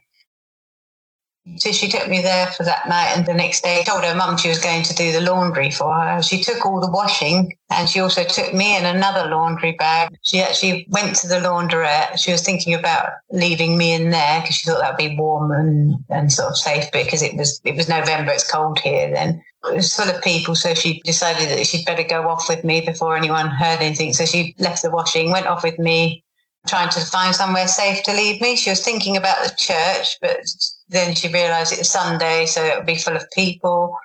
So 1.56 1.72
she 1.72 1.88
took 1.88 2.08
me 2.08 2.22
there 2.22 2.46
for 2.46 2.62
that 2.62 2.88
night, 2.88 3.12
and 3.14 3.26
the 3.26 3.34
next 3.34 3.62
day 3.62 3.84
told 3.84 4.02
her 4.02 4.14
mum 4.14 4.38
she 4.38 4.48
was 4.48 4.58
going 4.58 4.82
to 4.82 4.94
do 4.94 5.12
the 5.12 5.20
laundry 5.20 5.70
for 5.70 5.92
her. 5.92 6.22
She 6.22 6.42
took 6.42 6.64
all 6.64 6.80
the 6.80 6.90
washing, 6.90 7.54
and 7.70 7.86
she 7.86 8.00
also 8.00 8.24
took 8.24 8.54
me 8.54 8.76
in 8.78 8.86
another 8.86 9.28
laundry 9.28 9.72
bag. 9.72 10.16
She 10.22 10.40
actually 10.40 10.86
went 10.88 11.16
to 11.16 11.28
the 11.28 11.36
laundrette. 11.36 12.18
She 12.18 12.32
was 12.32 12.42
thinking 12.42 12.72
about 12.72 13.10
leaving 13.30 13.76
me 13.76 13.92
in 13.92 14.08
there 14.08 14.40
because 14.40 14.56
she 14.56 14.70
thought 14.70 14.80
that 14.80 14.92
would 14.92 15.08
be 15.08 15.16
warm 15.18 15.52
and, 15.52 15.96
and 16.08 16.32
sort 16.32 16.48
of 16.48 16.56
safe 16.56 16.90
because 16.92 17.20
it 17.20 17.36
was 17.36 17.60
it 17.64 17.76
was 17.76 17.90
November. 17.90 18.32
It's 18.32 18.50
cold 18.50 18.78
here 18.78 19.10
then. 19.12 19.42
It 19.70 19.76
was 19.76 19.94
full 19.94 20.08
of 20.08 20.22
people, 20.22 20.54
so 20.54 20.72
she 20.74 21.02
decided 21.04 21.50
that 21.50 21.66
she'd 21.66 21.84
better 21.84 22.04
go 22.04 22.26
off 22.28 22.48
with 22.48 22.64
me 22.64 22.80
before 22.80 23.16
anyone 23.16 23.48
heard 23.48 23.80
anything. 23.80 24.14
So 24.14 24.24
she 24.24 24.54
left 24.58 24.82
the 24.82 24.90
washing, 24.90 25.30
went 25.30 25.46
off 25.46 25.62
with 25.62 25.78
me, 25.78 26.24
trying 26.66 26.88
to 26.90 27.00
find 27.00 27.34
somewhere 27.34 27.68
safe 27.68 28.02
to 28.04 28.12
leave 28.14 28.40
me. 28.40 28.56
She 28.56 28.70
was 28.70 28.82
thinking 28.82 29.16
about 29.16 29.42
the 29.44 29.54
church, 29.56 30.16
but 30.22 30.40
then 30.88 31.14
she 31.14 31.28
realised 31.28 31.72
it 31.72 31.78
was 31.78 31.90
Sunday, 31.90 32.46
so 32.46 32.62
it 32.64 32.76
would 32.76 32.86
be 32.86 32.96
full 32.96 33.16
of 33.16 33.30
people. 33.32 33.96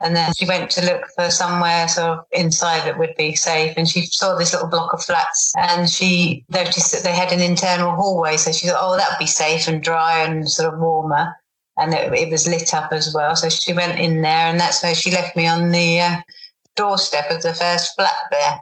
And 0.00 0.16
then 0.16 0.32
she 0.36 0.46
went 0.46 0.68
to 0.72 0.84
look 0.84 1.04
for 1.14 1.30
somewhere 1.30 1.86
sort 1.86 2.18
of 2.18 2.24
inside 2.32 2.84
that 2.86 2.98
would 2.98 3.14
be 3.16 3.36
safe. 3.36 3.74
And 3.76 3.88
she 3.88 4.06
saw 4.06 4.34
this 4.34 4.52
little 4.52 4.68
block 4.68 4.92
of 4.92 5.04
flats 5.04 5.52
and 5.56 5.88
she 5.88 6.44
noticed 6.48 6.90
that 6.90 7.04
they 7.04 7.14
had 7.14 7.30
an 7.30 7.40
internal 7.40 7.94
hallway. 7.94 8.36
So 8.36 8.50
she 8.50 8.66
thought, 8.66 8.80
oh, 8.80 8.96
that 8.96 9.10
would 9.10 9.20
be 9.20 9.28
safe 9.28 9.68
and 9.68 9.80
dry 9.80 10.24
and 10.24 10.50
sort 10.50 10.74
of 10.74 10.80
warmer. 10.80 11.36
And 11.76 11.94
it, 11.94 12.12
it, 12.14 12.30
was 12.30 12.48
lit 12.48 12.74
up 12.74 12.92
as 12.92 13.14
well. 13.14 13.36
So 13.36 13.48
she 13.48 13.72
went 13.72 14.00
in 14.00 14.22
there 14.22 14.48
and 14.48 14.58
that's 14.58 14.82
where 14.82 14.94
she 14.94 15.12
left 15.12 15.36
me 15.36 15.46
on 15.46 15.70
the 15.70 16.00
uh, 16.00 16.16
doorstep 16.74 17.30
of 17.30 17.42
the 17.42 17.54
first 17.54 17.94
flat 17.94 18.16
there 18.32 18.58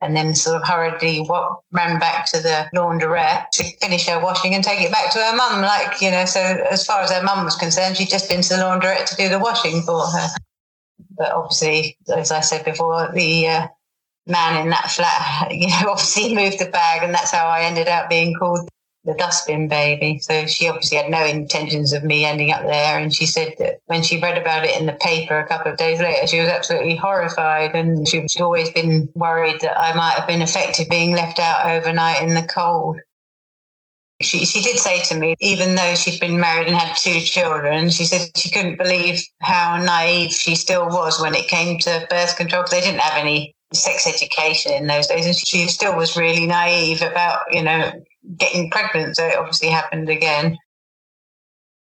and 0.00 0.16
then 0.16 0.34
sort 0.34 0.60
of 0.60 0.66
hurriedly 0.66 1.18
what, 1.24 1.60
ran 1.72 1.98
back 1.98 2.26
to 2.30 2.40
the 2.40 2.68
laundrette 2.74 3.50
to 3.52 3.64
finish 3.78 4.06
her 4.06 4.18
washing 4.18 4.54
and 4.54 4.64
take 4.64 4.80
it 4.80 4.90
back 4.90 5.12
to 5.12 5.18
her 5.18 5.36
mum. 5.36 5.60
Like, 5.60 6.00
you 6.00 6.10
know, 6.10 6.24
so 6.24 6.40
as 6.40 6.84
far 6.84 7.02
as 7.02 7.10
her 7.10 7.22
mum 7.22 7.44
was 7.44 7.56
concerned, 7.56 7.96
she'd 7.96 8.08
just 8.08 8.28
been 8.28 8.42
to 8.42 8.48
the 8.48 8.62
laundrette 8.62 9.04
to 9.06 9.16
do 9.16 9.28
the 9.28 9.38
washing 9.38 9.82
for 9.82 10.06
her. 10.06 10.28
But 11.16 11.32
obviously, 11.32 11.98
as 12.14 12.30
I 12.30 12.40
said 12.40 12.64
before, 12.64 13.10
the 13.12 13.48
uh, 13.48 13.68
man 14.26 14.62
in 14.62 14.70
that 14.70 14.90
flat, 14.90 15.48
you 15.54 15.68
know, 15.68 15.90
obviously 15.90 16.34
moved 16.34 16.58
the 16.58 16.70
bag, 16.70 17.02
and 17.02 17.14
that's 17.14 17.30
how 17.30 17.46
I 17.46 17.62
ended 17.62 17.88
up 17.88 18.08
being 18.08 18.34
called 18.34 18.68
the 19.04 19.14
dustbin 19.14 19.68
baby. 19.68 20.18
So 20.18 20.46
she 20.46 20.68
obviously 20.68 20.98
had 20.98 21.10
no 21.10 21.24
intentions 21.24 21.92
of 21.92 22.04
me 22.04 22.24
ending 22.24 22.52
up 22.52 22.62
there. 22.62 22.98
And 22.98 23.12
she 23.12 23.26
said 23.26 23.54
that 23.58 23.80
when 23.86 24.02
she 24.02 24.20
read 24.20 24.36
about 24.36 24.64
it 24.64 24.78
in 24.78 24.86
the 24.86 24.92
paper 24.92 25.38
a 25.38 25.46
couple 25.46 25.72
of 25.72 25.78
days 25.78 26.00
later, 26.00 26.26
she 26.26 26.40
was 26.40 26.48
absolutely 26.48 26.96
horrified. 26.96 27.74
And 27.74 28.06
she'd 28.06 28.26
always 28.40 28.70
been 28.70 29.08
worried 29.14 29.60
that 29.62 29.78
I 29.80 29.94
might 29.94 30.14
have 30.14 30.28
been 30.28 30.42
affected 30.42 30.88
being 30.90 31.12
left 31.12 31.38
out 31.38 31.66
overnight 31.66 32.22
in 32.22 32.34
the 32.34 32.42
cold. 32.42 32.98
She, 34.20 34.44
she 34.44 34.60
did 34.60 34.78
say 34.78 35.00
to 35.04 35.18
me, 35.18 35.34
even 35.40 35.76
though 35.76 35.94
she'd 35.94 36.20
been 36.20 36.38
married 36.38 36.66
and 36.66 36.76
had 36.76 36.94
two 36.94 37.20
children, 37.20 37.88
she 37.88 38.04
said 38.04 38.28
she 38.36 38.50
couldn't 38.50 38.76
believe 38.76 39.22
how 39.40 39.78
naive 39.82 40.32
she 40.32 40.56
still 40.56 40.86
was 40.88 41.18
when 41.22 41.34
it 41.34 41.48
came 41.48 41.78
to 41.78 42.06
birth 42.10 42.36
control 42.36 42.64
they 42.70 42.82
didn't 42.82 43.00
have 43.00 43.16
any 43.16 43.54
sex 43.72 44.06
education 44.06 44.72
in 44.72 44.86
those 44.86 45.06
days. 45.06 45.24
And 45.24 45.34
she 45.34 45.66
still 45.68 45.96
was 45.96 46.18
really 46.18 46.46
naive 46.46 47.00
about, 47.00 47.44
you 47.50 47.62
know, 47.62 47.92
getting 48.36 48.70
pregnant. 48.70 49.16
So 49.16 49.26
it 49.26 49.36
obviously 49.36 49.68
happened 49.68 50.08
again. 50.08 50.58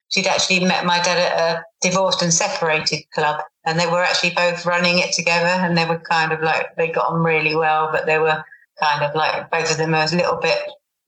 She'd 0.10 0.28
actually 0.28 0.64
met 0.64 0.86
my 0.86 0.98
dad 1.02 1.18
at 1.18 1.40
a 1.40 1.64
divorced 1.82 2.22
and 2.22 2.34
separated 2.34 3.04
club, 3.14 3.42
and 3.66 3.80
they 3.80 3.88
were 3.88 4.04
actually 4.04 4.32
both 4.36 4.66
running 4.66 5.00
it 5.00 5.14
together. 5.14 5.48
And 5.48 5.78
they 5.78 5.86
were 5.86 6.00
kind 6.00 6.32
of 6.32 6.42
like, 6.42 6.76
they 6.76 6.90
got 6.90 7.12
on 7.12 7.24
really 7.24 7.56
well, 7.56 7.90
but 7.92 8.06
they 8.06 8.20
were 8.20 8.44
kind 8.80 9.04
of 9.04 9.16
like, 9.16 9.50
both 9.50 9.72
of 9.72 9.78
them 9.78 9.92
were 9.92 9.98
a 9.98 10.16
little 10.16 10.38
bit, 10.38 10.60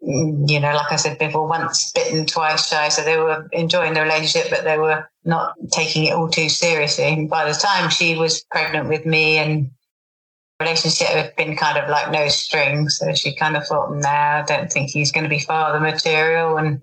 mm, 0.04 0.50
you 0.50 0.60
know, 0.60 0.74
like 0.74 0.92
I 0.92 0.96
said 0.96 1.20
before, 1.20 1.48
once 1.48 1.92
bitten, 1.94 2.26
twice 2.26 2.68
shy. 2.68 2.90
So 2.90 3.04
they 3.04 3.18
were 3.18 3.48
enjoying 3.52 3.94
the 3.94 4.02
relationship, 4.02 4.50
but 4.50 4.64
they 4.64 4.78
were 4.78 5.08
not 5.24 5.54
taking 5.72 6.06
it 6.06 6.14
all 6.14 6.30
too 6.30 6.50
seriously. 6.50 7.06
And 7.06 7.30
by 7.30 7.48
the 7.48 7.58
time 7.58 7.90
she 7.90 8.16
was 8.16 8.44
pregnant 8.50 8.90
with 8.90 9.06
me 9.06 9.38
and 9.38 9.70
relationship 10.60 11.08
had 11.08 11.36
been 11.36 11.56
kind 11.56 11.78
of 11.78 11.90
like 11.90 12.12
no 12.12 12.28
strings. 12.28 12.98
So 12.98 13.14
she 13.14 13.36
kind 13.36 13.56
of 13.56 13.66
thought, 13.66 13.94
nah, 13.96 14.42
I 14.42 14.44
don't 14.48 14.72
think 14.72 14.90
he's 14.90 15.12
going 15.12 15.24
to 15.24 15.30
be 15.30 15.40
father 15.40 15.80
material. 15.80 16.58
And, 16.58 16.82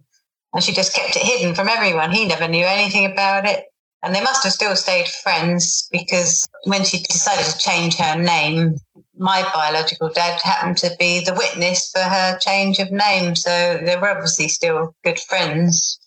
and 0.53 0.63
she 0.63 0.73
just 0.73 0.95
kept 0.95 1.17
it 1.17 1.23
hidden 1.23 1.55
from 1.55 1.69
everyone. 1.69 2.13
He 2.13 2.27
never 2.27 2.49
knew 2.49 2.65
anything 2.65 3.11
about 3.11 3.47
it. 3.47 3.65
And 4.03 4.15
they 4.15 4.21
must 4.21 4.45
have 4.45 4.53
still 4.53 4.77
stayed 4.77 5.09
friends 5.09 5.89
because 5.91 6.47
when 6.65 6.85
she 6.85 6.99
decided 6.99 7.47
to 7.47 7.59
change 7.59 7.97
her 7.97 8.17
name, 8.21 8.77
my 9.17 9.49
biological 9.55 10.11
dad 10.11 10.41
happened 10.43 10.77
to 10.79 10.95
be 10.99 11.25
the 11.25 11.33
witness 11.33 11.91
for 11.91 12.01
her 12.01 12.39
change 12.39 12.79
of 12.79 12.93
name. 12.93 13.35
So 13.35 13.81
they 13.83 13.97
were 13.97 14.11
obviously 14.11 14.49
still 14.49 14.95
good 15.05 15.19
friends. 15.19 15.99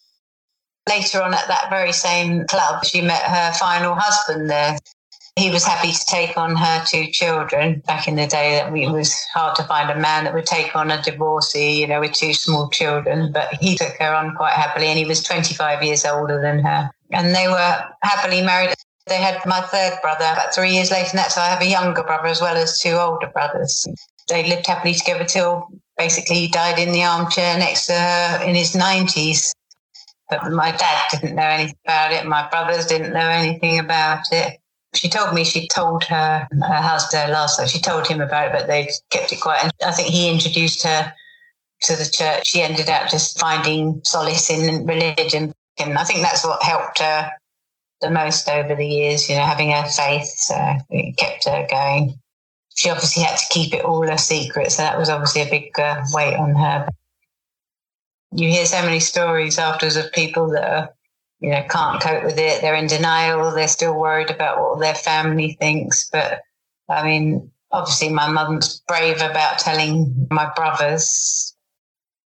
Later 0.88 1.22
on 1.22 1.34
at 1.34 1.48
that 1.48 1.70
very 1.70 1.92
same 1.92 2.46
club, 2.46 2.86
she 2.86 3.02
met 3.02 3.24
her 3.24 3.52
final 3.54 3.96
husband 3.96 4.50
there 4.50 4.78
he 5.38 5.52
was 5.52 5.64
happy 5.64 5.92
to 5.92 6.06
take 6.06 6.36
on 6.36 6.56
her 6.56 6.84
two 6.86 7.08
children. 7.12 7.82
Back 7.86 8.08
in 8.08 8.16
the 8.16 8.26
day, 8.26 8.56
that 8.56 8.76
it 8.76 8.90
was 8.90 9.14
hard 9.34 9.56
to 9.58 9.64
find 9.64 9.90
a 9.90 10.00
man 10.00 10.24
that 10.24 10.34
would 10.34 10.48
take 10.48 10.76
on 10.76 10.90
a 10.90 11.02
divorcee, 11.02 11.80
you 11.80 11.88
know, 11.88 12.00
with 12.00 12.14
two 12.14 12.34
small 12.34 12.70
children. 12.70 13.32
But 13.32 13.54
he 13.54 13.78
took 13.78 13.94
her 14.00 14.16
on 14.16 14.36
quite 14.36 14.54
happily, 14.54 14.88
and 14.88 14.98
he 14.98 15.06
was 15.06 15.24
25 15.24 15.84
years 15.84 16.06
older 16.06 16.42
than 16.42 16.60
her. 16.60 16.90
And 17.12 17.36
they 17.36 17.48
were 17.48 17.84
happily 18.02 18.42
married. 18.42 18.74
They 19.06 19.18
had 19.18 19.40
my 19.46 19.62
third 19.62 20.00
brother 20.02 20.26
about 20.26 20.56
three 20.56 20.72
years 20.72 20.90
later, 20.90 21.10
and 21.12 21.20
that's 21.20 21.36
so 21.36 21.42
I 21.42 21.50
have 21.50 21.62
a 21.62 21.68
younger 21.68 22.04
brother 22.04 22.28
as 22.28 22.42
well 22.42 22.58
as 22.58 22.80
two 22.80 22.94
older 22.94 23.28
brothers. 23.28 23.86
They 24.28 24.44
lived 24.50 24.66
happily 24.66 24.96
together 24.96 25.24
till 25.24 25.68
basically 25.98 26.38
he 26.38 26.48
died 26.48 26.80
in 26.80 26.92
the 26.92 27.04
armchair 27.04 27.58
next 27.58 27.86
to 27.86 27.94
her 27.94 28.44
in 28.44 28.56
his 28.56 28.74
90s. 28.74 29.54
But 30.30 30.52
my 30.52 30.72
dad 30.72 31.04
didn't 31.12 31.36
know 31.36 31.44
anything 31.44 31.78
about 31.86 32.12
it. 32.12 32.26
My 32.26 32.50
brothers 32.50 32.88
didn't 32.88 33.14
know 33.14 33.30
anything 33.30 33.80
about 33.80 34.26
it 34.32 34.58
she 34.94 35.10
told 35.10 35.34
me 35.34 35.44
she 35.44 35.68
told 35.68 36.04
her 36.06 36.48
her 36.52 36.82
husband 36.82 37.32
last 37.32 37.60
night. 37.60 37.70
She 37.70 37.80
told 37.80 38.08
him 38.08 38.22
about 38.22 38.48
it, 38.48 38.54
but 38.54 38.68
they 38.68 38.90
kept 39.10 39.32
it 39.32 39.42
quiet. 39.42 39.64
And 39.64 39.74
I 39.86 39.92
think 39.92 40.10
he 40.10 40.30
introduced 40.30 40.84
her 40.84 41.14
to 41.84 41.96
the 41.96 42.06
church. 42.06 42.48
She 42.48 42.62
ended 42.62 42.90
up 42.90 43.10
just 43.10 43.40
finding 43.40 44.02
solace 44.04 44.50
in 44.50 44.86
religion, 44.86 45.54
and 45.80 45.98
I 45.98 46.04
think 46.04 46.22
that's 46.22 46.46
what 46.46 46.64
helped 46.64 47.00
her 47.00 47.32
the 48.02 48.10
most 48.10 48.48
over 48.50 48.76
the 48.76 48.88
years. 48.88 49.30
You 49.30 49.36
know, 49.36 49.46
having 49.46 49.72
her 49.72 49.86
faith, 49.86 50.28
so 50.38 50.56
it 50.90 51.18
kept 51.18 51.46
her 51.46 51.68
going. 51.70 52.20
She 52.76 52.90
obviously 52.90 53.24
had 53.24 53.38
to 53.38 53.46
keep 53.50 53.74
it 53.74 53.84
all 53.84 54.08
a 54.08 54.18
secret, 54.18 54.72
so 54.72 54.84
that 54.84 54.98
was 54.98 55.10
obviously 55.10 55.42
a 55.42 55.50
big 55.50 55.78
uh, 55.80 56.04
weight 56.14 56.36
on 56.36 56.56
her. 56.56 56.88
You 58.32 58.50
hear 58.50 58.66
so 58.66 58.82
many 58.84 59.00
stories 59.00 59.58
afterwards 59.58 59.96
of 59.96 60.12
people 60.12 60.50
that 60.50 60.64
are 60.64 60.90
you 61.40 61.52
know, 61.52 61.64
can't 61.70 62.02
cope 62.02 62.24
with 62.24 62.38
it. 62.38 62.62
They're 62.62 62.76
in 62.76 62.88
denial. 62.88 63.52
They're 63.52 63.68
still 63.68 63.98
worried 63.98 64.32
about 64.32 64.60
what 64.60 64.80
their 64.80 64.96
family 64.96 65.58
thinks. 65.60 66.10
But 66.10 66.42
I 66.90 67.04
mean, 67.04 67.52
obviously, 67.72 68.10
my 68.10 68.28
mum's 68.28 68.82
brave 68.88 69.18
about 69.18 69.60
telling 69.60 70.28
my 70.32 70.52
brothers. 70.56 71.54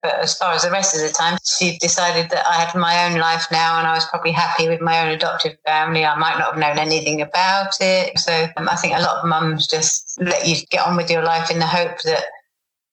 But 0.02 0.15
as 0.19 0.38
far 0.38 0.54
as 0.54 0.63
the 0.63 0.72
rest 0.72 0.95
of 0.95 1.02
the 1.02 1.10
time, 1.10 1.38
she 1.43 1.78
decided 1.80 2.30
that 2.30 2.48
I 2.48 2.54
had 2.54 2.74
my 2.78 3.06
own 3.06 3.19
life 3.19 3.48
now 3.52 3.80
and 3.80 3.88
I 3.88 3.95
was 3.95 4.06
probably 4.06 4.32
happy 4.32 4.69
with 4.69 4.80
my 4.80 5.02
own 5.02 5.10
adoptive 5.10 5.58
family. 5.65 6.06
I 6.06 6.17
might 6.17 6.38
not 6.38 6.52
have 6.52 6.58
known 6.58 6.80
anything 6.80 7.22
about 7.22 7.74
it. 7.82 8.17
So 8.17 8.48
um, 8.56 8.69
I 8.69 8.78
think 8.78 8.95
a 8.95 9.02
lot 9.02 9.17
of 9.17 9.28
mums 9.28 9.67
just 9.67 10.17
let 10.22 10.48
you 10.48 10.56
get 10.72 10.88
on 10.88 10.95
with 10.95 11.10
your 11.10 11.24
life 11.24 11.52
in 11.52 11.60
the 11.60 11.67
hope 11.67 12.02
that 12.04 12.24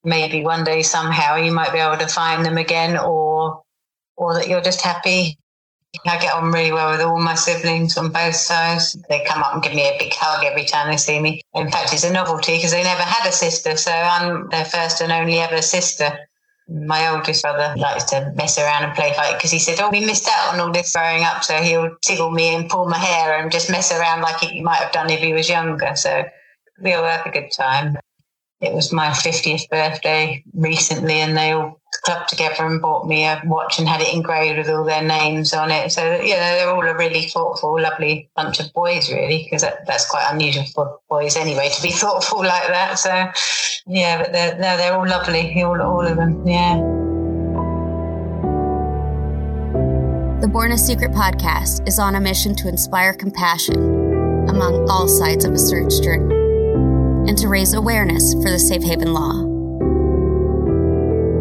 maybe 0.02 0.42
one 0.42 0.64
day 0.64 0.82
somehow 0.82 1.36
you 1.36 1.52
might 1.52 1.72
be 1.72 1.78
able 1.78 1.96
to 1.98 2.08
find 2.08 2.44
them 2.44 2.58
again 2.58 2.98
or 2.98 3.62
or 4.16 4.34
that 4.34 4.48
you're 4.48 4.62
just 4.62 4.80
happy 4.80 5.38
I 6.04 6.18
get 6.18 6.34
on 6.34 6.52
really 6.52 6.72
well 6.72 6.90
with 6.90 7.00
all 7.00 7.20
my 7.20 7.34
siblings 7.34 7.96
on 7.96 8.10
both 8.10 8.34
sides. 8.34 8.96
They 9.08 9.24
come 9.24 9.42
up 9.42 9.54
and 9.54 9.62
give 9.62 9.74
me 9.74 9.88
a 9.88 9.96
big 9.98 10.12
hug 10.14 10.44
every 10.44 10.64
time 10.64 10.90
they 10.90 10.96
see 10.96 11.20
me. 11.20 11.42
In 11.54 11.70
fact, 11.70 11.92
it's 11.92 12.04
a 12.04 12.12
novelty 12.12 12.56
because 12.56 12.72
they 12.72 12.82
never 12.82 13.02
had 13.02 13.28
a 13.28 13.32
sister, 13.32 13.76
so 13.76 13.92
I'm 13.92 14.48
their 14.48 14.64
first 14.64 15.00
and 15.00 15.12
only 15.12 15.38
ever 15.38 15.62
sister. 15.62 16.18
My 16.68 17.08
oldest 17.08 17.42
brother 17.42 17.74
likes 17.78 18.04
to 18.04 18.32
mess 18.34 18.58
around 18.58 18.84
and 18.84 18.94
play 18.94 19.12
fight 19.12 19.34
because 19.34 19.52
he 19.52 19.60
said, 19.60 19.78
Oh, 19.80 19.90
we 19.90 20.00
missed 20.00 20.28
out 20.28 20.54
on 20.54 20.60
all 20.60 20.72
this 20.72 20.92
growing 20.92 21.22
up. 21.22 21.44
So 21.44 21.54
he'll 21.58 21.96
tickle 22.02 22.32
me 22.32 22.54
and 22.54 22.68
pull 22.68 22.88
my 22.88 22.98
hair 22.98 23.38
and 23.38 23.52
just 23.52 23.70
mess 23.70 23.92
around 23.92 24.22
like 24.22 24.40
he 24.40 24.62
might 24.62 24.78
have 24.78 24.92
done 24.92 25.08
if 25.10 25.20
he 25.20 25.32
was 25.32 25.48
younger. 25.48 25.94
So 25.94 26.24
we 26.82 26.92
all 26.92 27.04
have 27.04 27.24
a 27.24 27.30
good 27.30 27.50
time 27.56 27.96
it 28.60 28.72
was 28.72 28.92
my 28.92 29.08
50th 29.08 29.68
birthday 29.68 30.42
recently 30.54 31.14
and 31.14 31.36
they 31.36 31.52
all 31.52 31.80
clubbed 32.06 32.28
together 32.28 32.64
and 32.64 32.80
bought 32.80 33.06
me 33.06 33.24
a 33.24 33.42
watch 33.46 33.78
and 33.80 33.88
had 33.88 34.00
it 34.00 34.14
engraved 34.14 34.58
with 34.58 34.68
all 34.68 34.84
their 34.84 35.02
names 35.02 35.52
on 35.52 35.72
it. 35.72 35.90
So, 35.90 36.02
you 36.20 36.34
know, 36.34 36.38
they're 36.38 36.70
all 36.70 36.86
a 36.86 36.96
really 36.96 37.26
thoughtful, 37.26 37.80
lovely 37.80 38.30
bunch 38.36 38.60
of 38.60 38.72
boys, 38.72 39.10
really, 39.10 39.42
because 39.42 39.62
that, 39.62 39.84
that's 39.86 40.08
quite 40.08 40.26
unusual 40.30 40.64
for 40.72 41.00
boys 41.10 41.36
anyway 41.36 41.68
to 41.68 41.82
be 41.82 41.90
thoughtful 42.02 42.38
like 42.38 42.68
that. 42.68 42.98
So, 42.98 43.10
yeah, 43.88 44.22
but 44.22 44.32
they're, 44.32 44.56
they're, 44.56 44.76
they're 44.76 44.94
all 44.94 45.06
lovely, 45.06 45.62
all, 45.62 45.82
all 45.82 46.06
of 46.06 46.16
them. 46.16 46.46
Yeah. 46.46 46.76
The 50.40 50.48
Born 50.48 50.70
a 50.70 50.78
Secret 50.78 51.10
podcast 51.10 51.88
is 51.88 51.98
on 51.98 52.14
a 52.14 52.20
mission 52.20 52.54
to 52.56 52.68
inspire 52.68 53.14
compassion 53.14 54.48
among 54.48 54.88
all 54.88 55.08
sides 55.08 55.44
of 55.44 55.52
a 55.52 55.58
search 55.58 56.00
journey 56.00 56.34
and 57.28 57.36
to 57.36 57.48
raise 57.48 57.74
awareness 57.74 58.32
for 58.34 58.50
the 58.50 58.58
Safe 58.58 58.84
Haven 58.84 59.12
Law. 59.12 59.45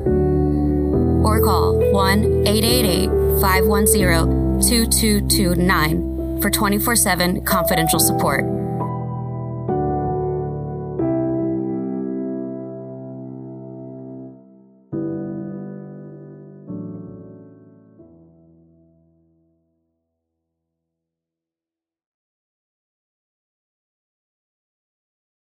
or 1.27 1.41
call 1.43 1.91
1 1.91 2.47
888 2.47 3.14
510 3.41 4.61
2229 4.61 6.41
for 6.41 6.51
24 6.51 6.97
7 6.97 7.45
confidential 7.45 7.99
support. 7.99 8.54